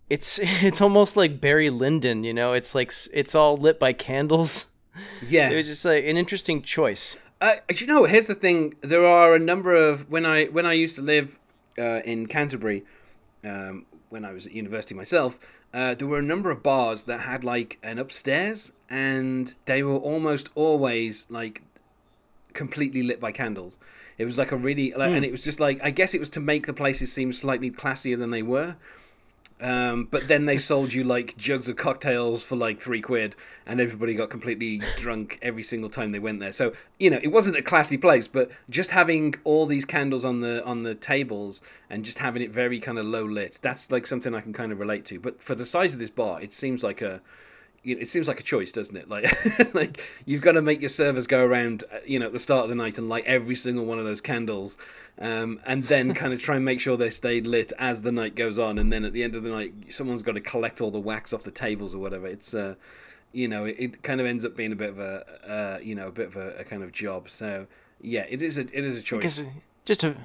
it's 0.08 0.38
it's 0.42 0.80
almost 0.80 1.16
like 1.16 1.40
Barry 1.40 1.70
Lyndon, 1.70 2.22
you 2.22 2.32
know. 2.32 2.52
It's 2.52 2.76
like 2.76 2.92
it's 3.12 3.34
all 3.34 3.56
lit 3.56 3.80
by 3.80 3.92
candles. 3.92 4.66
Yeah, 5.26 5.50
it 5.50 5.56
was 5.56 5.66
just 5.66 5.84
like 5.84 6.04
an 6.04 6.16
interesting 6.16 6.62
choice. 6.62 7.16
Uh, 7.40 7.54
you 7.74 7.86
know, 7.86 8.04
here's 8.04 8.26
the 8.26 8.34
thing: 8.34 8.74
there 8.80 9.04
are 9.04 9.34
a 9.34 9.38
number 9.38 9.74
of 9.74 10.10
when 10.10 10.24
I 10.26 10.46
when 10.46 10.66
I 10.66 10.72
used 10.72 10.96
to 10.96 11.02
live 11.02 11.38
uh, 11.78 12.00
in 12.04 12.26
Canterbury, 12.26 12.84
um, 13.44 13.86
when 14.10 14.24
I 14.24 14.32
was 14.32 14.46
at 14.46 14.52
university 14.52 14.94
myself, 14.94 15.38
uh, 15.74 15.94
there 15.94 16.06
were 16.06 16.18
a 16.18 16.22
number 16.22 16.50
of 16.50 16.62
bars 16.62 17.04
that 17.04 17.20
had 17.20 17.44
like 17.44 17.78
an 17.82 17.98
upstairs, 17.98 18.72
and 18.90 19.54
they 19.64 19.82
were 19.82 19.96
almost 19.96 20.50
always 20.54 21.26
like 21.30 21.62
completely 22.52 23.02
lit 23.02 23.20
by 23.20 23.32
candles. 23.32 23.78
It 24.18 24.26
was 24.26 24.38
like 24.38 24.52
a 24.52 24.56
really, 24.56 24.92
like, 24.92 25.10
mm. 25.10 25.16
and 25.16 25.24
it 25.24 25.30
was 25.30 25.42
just 25.42 25.58
like 25.58 25.82
I 25.82 25.90
guess 25.90 26.14
it 26.14 26.20
was 26.20 26.28
to 26.30 26.40
make 26.40 26.66
the 26.66 26.72
places 26.72 27.12
seem 27.12 27.32
slightly 27.32 27.70
classier 27.70 28.18
than 28.18 28.30
they 28.30 28.42
were. 28.42 28.76
Um, 29.62 30.08
but 30.10 30.26
then 30.26 30.46
they 30.46 30.58
sold 30.58 30.92
you 30.92 31.04
like 31.04 31.36
jugs 31.36 31.68
of 31.68 31.76
cocktails 31.76 32.42
for 32.42 32.56
like 32.56 32.80
three 32.80 33.00
quid, 33.00 33.36
and 33.64 33.80
everybody 33.80 34.12
got 34.14 34.28
completely 34.28 34.82
drunk 34.96 35.38
every 35.40 35.62
single 35.62 35.88
time 35.88 36.10
they 36.10 36.18
went 36.18 36.40
there. 36.40 36.50
So 36.50 36.72
you 36.98 37.10
know, 37.10 37.20
it 37.22 37.28
wasn't 37.28 37.56
a 37.56 37.62
classy 37.62 37.96
place, 37.96 38.26
but 38.26 38.50
just 38.68 38.90
having 38.90 39.34
all 39.44 39.66
these 39.66 39.84
candles 39.84 40.24
on 40.24 40.40
the 40.40 40.64
on 40.64 40.82
the 40.82 40.96
tables 40.96 41.62
and 41.88 42.04
just 42.04 42.18
having 42.18 42.42
it 42.42 42.50
very 42.50 42.80
kind 42.80 42.98
of 42.98 43.06
low 43.06 43.24
lit, 43.24 43.60
that's 43.62 43.92
like 43.92 44.06
something 44.06 44.34
I 44.34 44.40
can 44.40 44.52
kind 44.52 44.72
of 44.72 44.80
relate 44.80 45.04
to. 45.06 45.20
But 45.20 45.40
for 45.40 45.54
the 45.54 45.64
size 45.64 45.94
of 45.94 46.00
this 46.00 46.10
bar, 46.10 46.42
it 46.42 46.52
seems 46.52 46.82
like 46.82 47.00
a 47.00 47.20
it 47.84 48.08
seems 48.08 48.28
like 48.28 48.38
a 48.38 48.44
choice, 48.44 48.72
doesn't 48.72 48.96
it? 48.96 49.08
Like, 49.12 49.74
like 49.74 50.08
you've 50.24 50.40
got 50.40 50.52
to 50.52 50.62
make 50.62 50.80
your 50.80 50.88
servers 50.88 51.26
go 51.26 51.44
around, 51.44 51.84
uh, 51.92 51.98
you 52.06 52.18
know, 52.18 52.26
at 52.26 52.32
the 52.32 52.38
start 52.38 52.64
of 52.64 52.68
the 52.68 52.74
night 52.74 52.98
and 52.98 53.08
light 53.08 53.24
every 53.26 53.54
single 53.54 53.84
one 53.84 53.98
of 53.98 54.04
those 54.04 54.20
candles, 54.20 54.76
um, 55.18 55.60
and 55.66 55.84
then 55.84 56.14
kind 56.14 56.32
of 56.32 56.40
try 56.40 56.56
and 56.56 56.64
make 56.64 56.80
sure 56.80 56.96
they 56.96 57.10
stay 57.10 57.40
lit 57.40 57.72
as 57.78 58.02
the 58.02 58.12
night 58.12 58.34
goes 58.34 58.58
on, 58.58 58.78
and 58.78 58.92
then 58.92 59.04
at 59.04 59.12
the 59.12 59.22
end 59.22 59.34
of 59.34 59.42
the 59.42 59.50
night, 59.50 59.74
someone's 59.88 60.22
got 60.22 60.32
to 60.32 60.40
collect 60.40 60.80
all 60.80 60.90
the 60.90 61.00
wax 61.00 61.32
off 61.32 61.42
the 61.42 61.50
tables 61.50 61.94
or 61.94 61.98
whatever. 61.98 62.26
It's, 62.26 62.54
uh, 62.54 62.76
you 63.32 63.48
know, 63.48 63.64
it, 63.64 63.76
it, 63.78 64.02
kind 64.02 64.20
of 64.20 64.26
ends 64.26 64.44
up 64.44 64.56
being 64.56 64.72
a 64.72 64.76
bit 64.76 64.90
of 64.90 64.98
a, 64.98 65.24
uh, 65.48 65.78
you 65.82 65.94
know, 65.94 66.08
a 66.08 66.12
bit 66.12 66.28
of 66.28 66.36
a, 66.36 66.56
a, 66.58 66.64
kind 66.64 66.82
of 66.82 66.92
job. 66.92 67.30
So 67.30 67.66
yeah, 68.00 68.26
it 68.28 68.42
is 68.42 68.58
a, 68.58 68.62
it 68.62 68.84
is 68.84 68.96
a 68.96 69.02
choice. 69.02 69.44
Just 69.84 70.04
a 70.04 70.16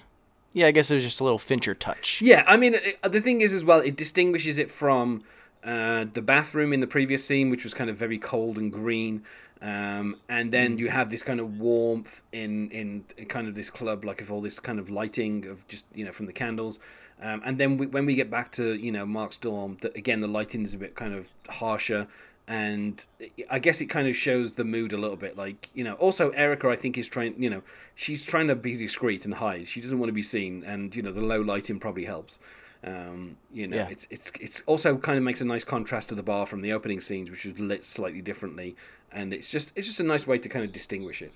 yeah, 0.54 0.68
I 0.68 0.72
guess 0.72 0.90
it 0.90 0.96
was 0.96 1.04
just 1.04 1.20
a 1.20 1.24
little 1.24 1.40
Fincher 1.40 1.76
touch. 1.76 2.22
Yeah, 2.22 2.44
I 2.48 2.58
mean, 2.58 2.74
it, 2.76 3.02
the 3.04 3.22
thing 3.22 3.42
is 3.42 3.54
as 3.54 3.64
well, 3.64 3.80
it 3.80 3.96
distinguishes 3.96 4.58
it 4.58 4.72
from 4.72 5.24
uh, 5.68 6.06
the 6.14 6.22
bathroom 6.22 6.72
in 6.72 6.80
the 6.80 6.88
previous 6.88 7.26
scene, 7.26 7.50
which 7.50 7.66
was 7.66 7.74
kind 7.74 7.90
of 7.90 7.98
very 7.98 8.18
cold 8.18 8.58
and 8.58 8.72
green. 8.72 9.24
Um, 9.62 10.16
and 10.30 10.52
then 10.52 10.78
mm. 10.78 10.80
you 10.80 10.90
have 10.90 11.10
this 11.10 11.24
kind 11.24 11.42
of 11.42 11.60
warmth 11.60 12.22
in, 12.32 12.72
in 12.72 13.04
kind 13.28 13.50
of 13.50 13.56
this 13.56 13.70
club, 13.70 14.06
like 14.06 14.22
of 14.22 14.32
all 14.32 14.40
this 14.40 14.62
kind 14.62 14.80
of 14.80 14.90
lighting 14.90 15.46
of 15.46 15.68
just 15.68 15.86
you 15.94 16.06
know 16.06 16.14
from 16.14 16.26
the 16.26 16.34
candles. 16.34 16.80
Um, 17.22 17.42
and 17.44 17.58
then 17.58 17.78
we, 17.78 17.88
when 17.88 18.06
we 18.06 18.16
get 18.16 18.30
back 18.30 18.52
to 18.54 18.76
you 18.76 18.94
know 18.94 19.06
Mark's 19.06 19.36
dorm, 19.36 19.78
that 19.82 19.94
again 19.96 20.22
the 20.22 20.28
lighting 20.28 20.64
is 20.64 20.74
a 20.74 20.78
bit 20.78 20.96
kind 20.96 21.14
of 21.14 21.34
harsher, 21.50 22.08
and 22.48 23.04
I 23.50 23.60
guess 23.60 23.82
it 23.82 23.88
kind 23.88 24.08
of 24.08 24.16
shows 24.16 24.54
the 24.54 24.64
mood 24.64 24.94
a 24.94 24.98
little 24.98 25.18
bit. 25.18 25.36
Like 25.36 25.70
you 25.74 25.84
know, 25.84 25.96
also 25.96 26.30
Erica, 26.30 26.70
I 26.70 26.78
think 26.78 26.98
is 26.98 27.10
trying. 27.10 27.42
You 27.42 27.50
know, 27.50 27.62
she's 27.94 28.26
trying 28.26 28.48
to 28.48 28.56
be 28.56 28.78
discreet 28.78 29.26
and 29.26 29.34
hide. 29.34 29.68
She 29.68 29.82
doesn't 29.82 30.00
want 30.00 30.10
to 30.10 30.14
be 30.14 30.24
seen, 30.24 30.64
and 30.64 30.96
you 30.96 31.02
know 31.02 31.12
the 31.12 31.22
low 31.22 31.42
lighting 31.42 31.80
probably 31.80 32.06
helps. 32.06 32.40
Um, 32.84 33.38
you 33.54 33.68
know, 33.68 33.78
yeah. 33.78 33.88
it's 33.90 34.08
it's 34.10 34.32
it's 34.40 34.62
also 34.62 34.98
kind 34.98 35.18
of 35.18 35.24
makes 35.24 35.42
a 35.42 35.46
nice 35.46 35.64
contrast 35.64 36.10
to 36.10 36.16
the 36.16 36.24
bar 36.24 36.46
from 36.46 36.62
the 36.62 36.74
opening 36.74 37.02
scenes, 37.02 37.32
which 37.32 37.46
was 37.46 37.60
lit 37.60 37.84
slightly 37.84 38.22
differently, 38.22 38.76
and 39.12 39.34
it's 39.34 39.52
just 39.52 39.74
it's 39.76 39.88
just 39.88 40.00
a 40.00 40.04
nice 40.04 40.28
way 40.28 40.38
to 40.38 40.50
kind 40.50 40.64
of 40.64 40.72
distinguish 40.72 41.22
it. 41.22 41.34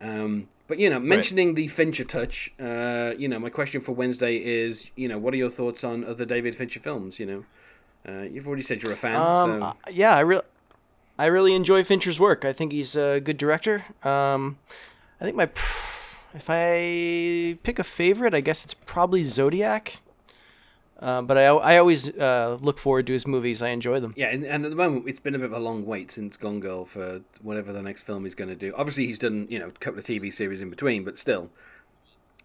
Um, 0.00 0.48
but 0.68 0.78
you 0.78 0.90
know, 0.90 1.00
mentioning 1.00 1.48
right. 1.48 1.56
the 1.56 1.68
Fincher 1.68 2.04
touch, 2.04 2.52
uh, 2.60 3.14
you 3.16 3.28
know, 3.28 3.38
my 3.38 3.50
question 3.50 3.80
for 3.80 3.92
Wednesday 3.92 4.36
is, 4.36 4.90
you 4.94 5.08
know, 5.08 5.18
what 5.18 5.34
are 5.34 5.38
your 5.38 5.50
thoughts 5.50 5.84
on 5.84 6.04
other 6.04 6.24
David 6.24 6.54
Fincher 6.54 6.80
films? 6.80 7.18
You 7.18 7.26
know, 7.26 7.44
uh, 8.08 8.22
you've 8.22 8.46
already 8.46 8.62
said 8.62 8.82
you're 8.82 8.92
a 8.92 8.96
fan. 8.96 9.20
Um, 9.20 9.60
so. 9.60 9.66
Uh, 9.66 9.72
yeah, 9.90 10.14
I 10.14 10.20
really, 10.20 10.42
I 11.18 11.26
really 11.26 11.54
enjoy 11.54 11.82
Fincher's 11.82 12.20
work. 12.20 12.44
I 12.44 12.52
think 12.52 12.72
he's 12.72 12.94
a 12.94 13.20
good 13.20 13.38
director. 13.38 13.84
Um, 14.02 14.58
I 15.20 15.24
think 15.24 15.36
my, 15.36 15.48
if 16.34 16.46
I 16.48 17.58
pick 17.62 17.78
a 17.78 17.84
favorite, 17.84 18.34
I 18.34 18.40
guess 18.40 18.64
it's 18.64 18.74
probably 18.74 19.22
Zodiac. 19.22 19.96
Uh, 20.98 21.20
but 21.20 21.36
I, 21.36 21.44
I 21.44 21.76
always 21.76 22.08
uh, 22.08 22.56
look 22.60 22.78
forward 22.78 23.06
to 23.08 23.12
his 23.12 23.26
movies. 23.26 23.60
I 23.60 23.68
enjoy 23.68 24.00
them. 24.00 24.14
Yeah, 24.16 24.28
and, 24.28 24.44
and, 24.44 24.64
at 24.64 24.70
the 24.70 24.76
moment 24.76 25.06
it's 25.06 25.20
been 25.20 25.34
a 25.34 25.38
bit 25.38 25.46
of 25.46 25.52
a 25.52 25.58
long 25.58 25.84
wait 25.84 26.10
since 26.10 26.36
Gone 26.38 26.58
Girl 26.58 26.86
for 26.86 27.20
whatever 27.42 27.72
the 27.72 27.82
next 27.82 28.04
film 28.04 28.24
he's 28.24 28.34
going 28.34 28.48
to 28.48 28.56
do. 28.56 28.72
Obviously, 28.76 29.06
he's 29.06 29.18
done 29.18 29.46
you 29.50 29.58
know 29.58 29.66
a 29.66 29.72
couple 29.72 29.98
of 29.98 30.04
TV 30.04 30.32
series 30.32 30.62
in 30.62 30.70
between, 30.70 31.04
but 31.04 31.18
still, 31.18 31.50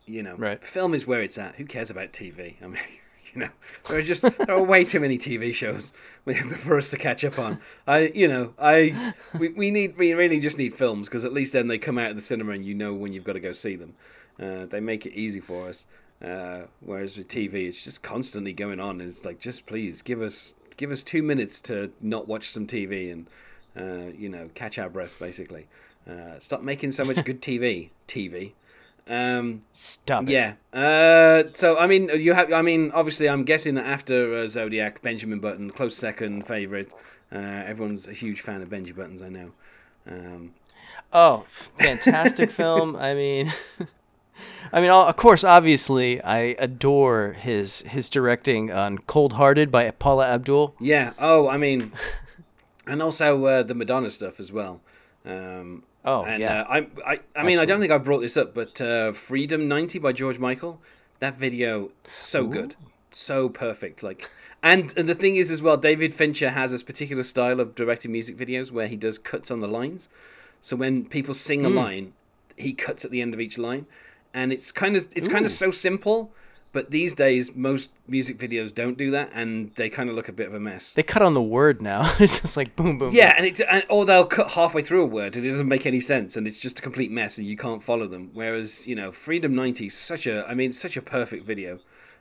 you 0.05 0.22
know, 0.22 0.36
right. 0.36 0.62
film 0.63 0.93
is 0.93 1.08
where 1.08 1.22
it's 1.22 1.38
at. 1.38 1.55
Who 1.55 1.65
cares 1.65 1.89
about 1.89 2.12
TV? 2.12 2.55
I 2.62 2.67
mean, 2.67 2.81
you 3.34 3.41
know, 3.41 3.50
there 3.88 4.00
are 4.00 4.03
just 4.03 4.24
there 4.24 4.51
are 4.51 4.63
way 4.63 4.84
too 4.84 5.00
many 5.00 5.17
TV 5.17 5.53
shows 5.53 5.93
for 6.58 6.77
us 6.77 6.89
to 6.89 6.98
catch 6.98 7.24
up 7.24 7.39
on. 7.39 7.60
I, 7.88 8.12
you 8.13 8.27
know, 8.27 8.53
I 8.60 9.14
we, 9.37 9.50
we 9.50 9.72
need 9.72 9.98
we 9.98 10.14
really 10.14 10.42
just 10.42 10.57
need 10.57 10.74
films 10.74 11.07
because 11.07 11.24
at 11.24 11.31
least 11.31 11.53
then 11.53 11.70
they 11.70 11.77
come 11.77 11.98
out 11.98 12.09
of 12.09 12.18
the 12.18 12.22
cinema 12.22 12.51
and 12.51 12.66
you 12.66 12.74
know 12.74 12.94
when 12.94 13.14
you've 13.14 13.24
got 13.24 13.33
to 13.33 13.40
go 13.40 13.53
see 13.53 13.77
them. 13.77 13.96
Uh, 14.42 14.66
they 14.66 14.79
make 14.79 15.05
it 15.05 15.14
easy 15.14 15.40
for 15.40 15.68
us. 15.68 15.85
Uh, 16.24 16.68
whereas 16.81 17.18
with 17.18 17.27
TV, 17.27 17.68
it's 17.68 17.84
just 17.84 18.03
constantly 18.03 18.53
going 18.53 18.79
on, 18.79 19.01
and 19.01 19.10
it's 19.10 19.25
like, 19.25 19.40
just 19.40 19.66
please 19.66 20.01
give 20.01 20.22
us 20.22 20.55
give 20.77 20.92
us 20.92 21.03
two 21.03 21.24
minutes 21.24 21.62
to 21.62 21.92
not 22.01 22.27
watch 22.27 22.50
some 22.50 22.68
TV 22.68 23.12
and 23.12 23.27
uh, 23.75 24.12
you 24.16 24.29
know 24.29 24.50
catch 24.53 24.77
our 24.77 24.90
breath, 24.90 25.18
basically. 25.20 25.68
Uh, 26.10 26.40
stop 26.40 26.62
making 26.62 26.92
so 26.92 27.05
much 27.05 27.24
good 27.25 27.42
TV. 27.42 27.90
TV. 28.07 28.53
Um, 29.07 29.62
Stop. 29.72 30.24
It. 30.24 30.29
Yeah. 30.29 30.53
Uh, 30.74 31.50
so 31.53 31.77
I 31.77 31.88
mean, 31.88 32.10
you 32.14 32.34
have. 32.34 32.53
I 32.53 32.62
mean, 32.62 32.92
obviously, 32.94 33.27
I'm 33.27 33.44
guessing 33.44 33.75
that 33.75 33.86
after 33.86 34.36
uh, 34.36 34.48
Zodiac, 34.48 35.01
Benjamin 35.01 35.40
Button, 35.40 35.72
close 35.72 35.96
second 35.96 36.46
favorite. 36.46 36.94
Uh, 37.31 37.38
everyone's 37.38 38.07
a 38.07 38.14
huge 38.14 38.42
fan 38.42 38.62
of 38.62 38.70
Benji 38.70 38.96
Buttons, 38.96 39.22
I 39.22 39.29
know. 39.29 39.51
Um, 40.05 40.51
oh, 41.14 41.46
fantastic 41.79 42.51
film! 42.51 42.96
I 42.96 43.14
mean. 43.14 43.51
I 44.74 44.80
mean, 44.80 44.90
of 44.90 45.16
course, 45.18 45.44
obviously, 45.44 46.22
I 46.22 46.56
adore 46.58 47.34
his 47.34 47.82
his 47.82 48.10
directing 48.10 48.72
on 48.72 49.00
Cold 49.00 49.34
Hearted 49.34 49.72
by 49.72 49.90
Paula 49.92 50.27
Abdul. 50.27 50.75
Yeah. 50.80 51.12
Oh, 51.20 51.50
I 51.50 51.58
mean, 51.58 51.92
and 52.88 53.01
also 53.01 53.46
uh, 53.46 53.64
the 53.64 53.75
Madonna 53.75 54.10
stuff 54.10 54.40
as 54.40 54.51
well. 54.51 54.82
Um, 55.25 55.84
oh, 56.06 56.24
and, 56.24 56.42
yeah. 56.42 56.62
Uh, 56.62 56.66
I, 57.06 57.12
I, 57.14 57.20
I 57.36 57.44
mean, 57.44 57.60
I 57.60 57.66
don't 57.66 57.80
think 57.80 57.92
I've 57.92 58.04
brought 58.04 58.22
this 58.22 58.38
up, 58.38 58.54
but 58.54 58.80
uh, 58.82 59.12
Freedom 59.12 59.68
90 59.68 60.00
by 60.00 60.14
George 60.14 60.40
Michael, 60.40 60.80
that 61.20 61.36
video, 61.36 61.92
so 62.08 62.46
Ooh. 62.46 62.50
good. 62.50 62.75
So 63.12 63.50
perfect. 63.50 64.01
Like, 64.01 64.30
and, 64.64 64.94
and 64.98 65.08
the 65.08 65.16
thing 65.16 65.36
is, 65.36 65.51
as 65.51 65.62
well, 65.62 65.77
David 65.77 66.14
Fincher 66.14 66.51
has 66.51 66.72
this 66.72 66.84
particular 66.84 67.24
style 67.24 67.60
of 67.60 67.75
directing 67.75 68.12
music 68.12 68.38
videos 68.38 68.72
where 68.72 68.88
he 68.88 68.96
does 68.96 69.18
cuts 69.18 69.51
on 69.51 69.60
the 69.60 69.68
lines. 69.68 70.10
So 70.62 70.75
when 70.75 71.06
people 71.06 71.34
sing 71.34 71.66
a 71.66 71.70
mm. 71.70 71.75
line, 71.75 72.14
he 72.58 72.74
cuts 72.74 73.04
at 73.04 73.12
the 73.12 73.22
end 73.22 73.34
of 73.34 73.42
each 73.42 73.58
line 73.58 73.86
and 74.33 74.51
it's 74.53 74.72
kind 74.72 74.96
of 74.96 75.07
it's 75.15 75.27
Ooh. 75.27 75.31
kind 75.31 75.46
of 75.46 75.51
so 75.51 75.72
simple. 75.72 76.33
But 76.74 76.89
these 76.89 77.13
days, 77.13 77.53
most 77.53 77.91
music 78.07 78.37
videos 78.37 78.74
don't 78.74 78.98
do 78.98 79.11
that, 79.11 79.29
and 79.33 79.75
they 79.75 79.89
kind 79.89 80.09
of 80.09 80.15
look 80.15 80.29
a 80.29 80.31
bit 80.31 80.48
of 80.48 80.53
a 80.53 80.59
mess. 80.59 80.94
They 80.94 81.03
cut 81.03 81.22
on 81.22 81.33
the 81.33 81.41
word 81.41 81.81
now. 81.81 82.15
it's 82.20 82.39
just 82.39 82.55
like 82.55 82.77
boom, 82.77 82.98
boom. 82.98 83.13
Yeah, 83.13 83.33
boom. 83.33 83.46
and 83.46 83.59
it 83.59 83.65
and, 83.70 83.83
or 83.89 84.05
they'll 84.05 84.25
cut 84.25 84.51
halfway 84.51 84.81
through 84.81 85.03
a 85.03 85.05
word, 85.05 85.35
and 85.35 85.46
it 85.46 85.50
doesn't 85.50 85.67
make 85.67 85.85
any 85.85 86.00
sense, 86.00 86.37
and 86.37 86.48
it's 86.48 86.59
just 86.59 86.79
a 86.79 86.81
complete 86.81 87.11
mess, 87.11 87.37
and 87.37 87.46
you 87.46 87.57
can't 87.57 87.83
follow 87.83 88.07
them. 88.07 88.29
Whereas 88.33 88.87
you 88.87 88.96
know, 88.96 89.11
Freedom 89.11 89.53
ninety 89.53 89.87
is 89.87 89.98
such 89.98 90.25
a, 90.25 90.48
I 90.48 90.53
mean, 90.53 90.72
such 90.72 90.96
a 90.96 91.01
perfect 91.01 91.46
video. 91.46 91.79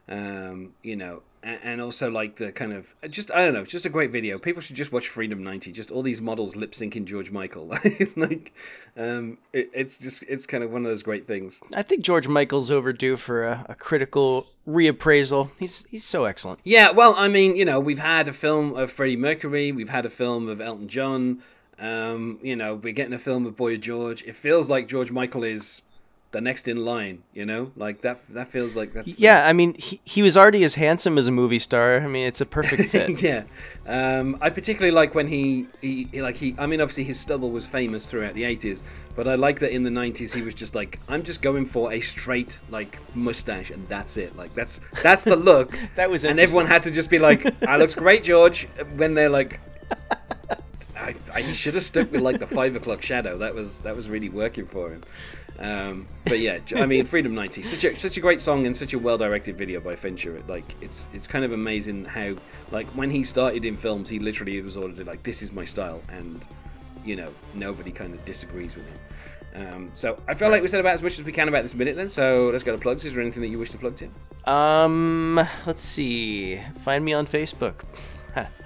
Um, 0.08 0.72
you 0.82 0.96
know, 0.96 1.22
and 1.42 1.80
also 1.80 2.10
like 2.10 2.36
the 2.36 2.52
kind 2.52 2.72
of 2.72 2.94
just 3.08 3.30
I 3.30 3.44
don't 3.44 3.54
know, 3.54 3.64
just 3.64 3.86
a 3.86 3.88
great 3.88 4.12
video. 4.12 4.38
People 4.38 4.60
should 4.60 4.76
just 4.76 4.92
watch 4.92 5.08
Freedom 5.08 5.42
90. 5.42 5.72
Just 5.72 5.90
all 5.90 6.02
these 6.02 6.20
models 6.20 6.54
lip 6.54 6.72
syncing 6.72 7.04
George 7.06 7.30
Michael. 7.30 7.66
like, 8.16 8.52
um, 8.96 9.38
it, 9.52 9.70
it's 9.72 9.98
just 9.98 10.22
it's 10.28 10.46
kind 10.46 10.62
of 10.62 10.70
one 10.70 10.84
of 10.84 10.90
those 10.90 11.02
great 11.02 11.26
things. 11.26 11.60
I 11.74 11.82
think 11.82 12.02
George 12.02 12.28
Michael's 12.28 12.70
overdue 12.70 13.16
for 13.16 13.44
a, 13.44 13.66
a, 13.68 13.74
critical 13.74 14.46
reappraisal. 14.68 15.50
He's 15.58 15.86
he's 15.90 16.04
so 16.04 16.24
excellent. 16.24 16.60
Yeah, 16.64 16.90
well, 16.90 17.14
I 17.16 17.28
mean, 17.28 17.56
you 17.56 17.64
know, 17.64 17.80
we've 17.80 17.98
had 17.98 18.28
a 18.28 18.32
film 18.32 18.76
of 18.76 18.92
Freddie 18.92 19.16
Mercury, 19.16 19.72
we've 19.72 19.88
had 19.88 20.04
a 20.04 20.10
film 20.10 20.48
of 20.48 20.60
Elton 20.60 20.88
John. 20.88 21.42
Um, 21.78 22.38
you 22.42 22.56
know, 22.56 22.74
we're 22.74 22.92
getting 22.92 23.14
a 23.14 23.18
film 23.18 23.46
of 23.46 23.56
Boy 23.56 23.78
George. 23.78 24.22
It 24.24 24.36
feels 24.36 24.68
like 24.68 24.86
George 24.86 25.10
Michael 25.10 25.44
is 25.44 25.80
the 26.32 26.40
next 26.40 26.68
in 26.68 26.84
line 26.84 27.22
you 27.32 27.44
know? 27.44 27.72
Like 27.76 28.02
that 28.02 28.20
that 28.32 28.48
feels 28.48 28.76
like 28.76 28.92
that's 28.92 29.18
yeah 29.18 29.42
the... 29.42 29.48
i 29.48 29.52
mean 29.52 29.74
he, 29.74 30.00
he 30.04 30.22
was 30.22 30.36
already 30.36 30.62
as 30.64 30.74
handsome 30.74 31.18
as 31.18 31.26
a 31.26 31.32
movie 31.32 31.58
star. 31.58 31.98
I 31.98 32.06
mean 32.06 32.26
it's 32.26 32.40
a 32.40 32.46
perfect 32.46 32.84
fit. 32.90 33.22
Yeah. 33.22 33.44
Um, 33.86 34.38
i 34.40 34.50
particularly 34.50 34.94
like 34.94 35.14
when 35.14 35.26
he, 35.26 35.66
he, 35.80 36.08
like 36.20 36.36
he 36.36 36.54
i 36.58 36.66
mean 36.66 36.80
obviously 36.80 37.04
his 37.04 37.18
stubble 37.18 37.50
was 37.50 37.66
famous 37.66 38.10
throughout 38.10 38.34
the 38.34 38.42
80s 38.44 38.82
but 39.16 39.26
i 39.26 39.34
like 39.34 39.58
that 39.60 39.72
in 39.72 39.82
the 39.82 39.90
90s 39.90 40.32
he 40.34 40.42
was 40.42 40.54
just 40.54 40.74
like 40.74 41.00
i'm 41.08 41.22
just 41.22 41.42
going 41.42 41.66
for 41.66 41.92
a 41.92 42.00
straight 42.00 42.60
like 42.70 42.98
mustache 43.16 43.70
and 43.70 43.88
that's 43.88 44.16
it. 44.16 44.36
Like 44.36 44.54
that's 44.54 44.80
that's 45.02 45.24
the 45.24 45.36
look. 45.36 45.76
That 45.96 46.08
was 46.08 46.24
it. 46.24 46.30
and 46.30 46.40
everyone 46.40 46.66
had 46.66 46.82
to 46.84 46.90
just 46.90 47.10
be 47.10 47.18
like 47.18 47.42
that 47.60 47.78
looks 47.78 47.94
great 47.94 48.22
george 48.22 48.68
when 48.96 49.14
they're 49.14 49.28
like 49.28 49.60
I, 51.10 51.38
I, 51.38 51.42
he 51.42 51.54
should 51.54 51.74
have 51.74 51.84
stuck 51.84 52.10
with 52.12 52.20
like 52.20 52.38
the 52.38 52.46
five 52.46 52.76
o'clock 52.76 53.02
shadow. 53.02 53.38
That 53.38 53.54
was 53.54 53.80
that 53.80 53.96
was 53.96 54.08
really 54.08 54.28
working 54.28 54.66
for 54.66 54.90
him. 54.90 55.02
Um, 55.58 56.06
but 56.24 56.38
yeah, 56.38 56.58
I 56.76 56.86
mean, 56.86 57.04
Freedom 57.04 57.34
90, 57.34 57.62
such 57.62 57.84
a 57.84 57.98
such 57.98 58.16
a 58.16 58.20
great 58.20 58.40
song 58.40 58.66
and 58.66 58.76
such 58.76 58.94
a 58.94 58.98
well 58.98 59.18
directed 59.18 59.58
video 59.58 59.80
by 59.80 59.94
Fincher. 59.94 60.40
Like 60.48 60.74
it's 60.80 61.06
it's 61.12 61.26
kind 61.26 61.44
of 61.44 61.52
amazing 61.52 62.06
how 62.06 62.36
like 62.70 62.86
when 62.88 63.10
he 63.10 63.24
started 63.24 63.64
in 63.64 63.76
films, 63.76 64.08
he 64.08 64.18
literally 64.18 64.60
was 64.62 64.76
ordered 64.76 65.06
like 65.06 65.22
this 65.22 65.42
is 65.42 65.52
my 65.52 65.64
style, 65.64 66.00
and 66.08 66.46
you 67.04 67.16
know 67.16 67.32
nobody 67.54 67.90
kind 67.90 68.14
of 68.14 68.24
disagrees 68.24 68.74
with 68.74 68.86
him. 68.86 68.98
Um, 69.52 69.90
so 69.94 70.16
I 70.28 70.34
feel 70.34 70.48
like 70.48 70.62
we 70.62 70.68
said 70.68 70.80
about 70.80 70.94
as 70.94 71.02
much 71.02 71.18
as 71.18 71.24
we 71.24 71.32
can 71.32 71.48
about 71.48 71.62
this 71.62 71.74
minute. 71.74 71.96
Then, 71.96 72.08
so 72.08 72.48
let's 72.52 72.64
go 72.64 72.72
to 72.72 72.80
plugs. 72.80 73.04
Is 73.04 73.12
there 73.12 73.22
anything 73.22 73.42
that 73.42 73.48
you 73.48 73.58
wish 73.58 73.70
to 73.70 73.78
plug, 73.78 73.96
Tim? 73.96 74.14
Um, 74.44 75.46
let's 75.66 75.82
see. 75.82 76.60
Find 76.84 77.04
me 77.04 77.12
on 77.12 77.26
Facebook. 77.26 77.82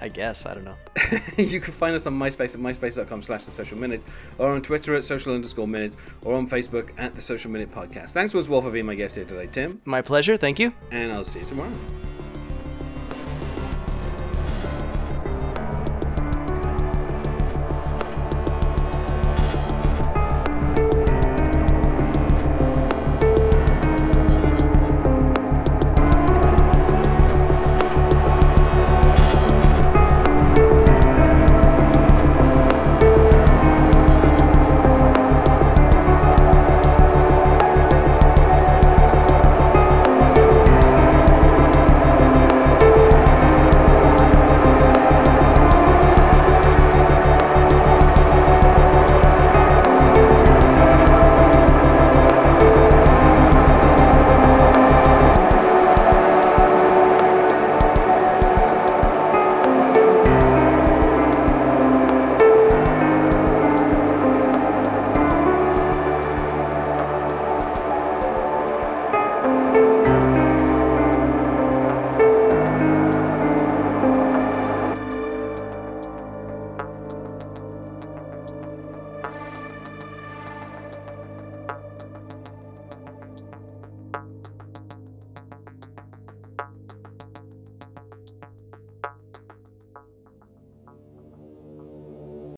I 0.01 0.09
guess. 0.09 0.45
I 0.45 0.53
don't 0.53 0.63
know. 0.63 0.75
you 1.37 1.59
can 1.59 1.73
find 1.73 1.95
us 1.95 2.07
on 2.07 2.13
MySpace 2.17 2.55
at 2.55 2.61
myspace.com 2.61 3.21
slash 3.21 3.45
the 3.45 3.51
social 3.51 3.77
minute, 3.77 4.01
or 4.37 4.51
on 4.51 4.61
Twitter 4.61 4.95
at 4.95 5.03
social 5.03 5.33
underscore 5.33 5.67
minute, 5.67 5.95
or 6.23 6.35
on 6.35 6.47
Facebook 6.47 6.91
at 6.97 7.15
the 7.15 7.21
social 7.21 7.51
minute 7.51 7.71
podcast. 7.71 8.11
Thanks 8.11 8.33
us, 8.39 8.47
Wolf, 8.47 8.63
for 8.63 8.71
being 8.71 8.85
my 8.85 8.95
guest 8.95 9.15
here 9.15 9.25
today, 9.25 9.47
Tim. 9.51 9.81
My 9.85 10.01
pleasure. 10.01 10.37
Thank 10.37 10.59
you. 10.59 10.73
And 10.91 11.11
I'll 11.11 11.23
see 11.23 11.39
you 11.39 11.45
tomorrow. 11.45 11.71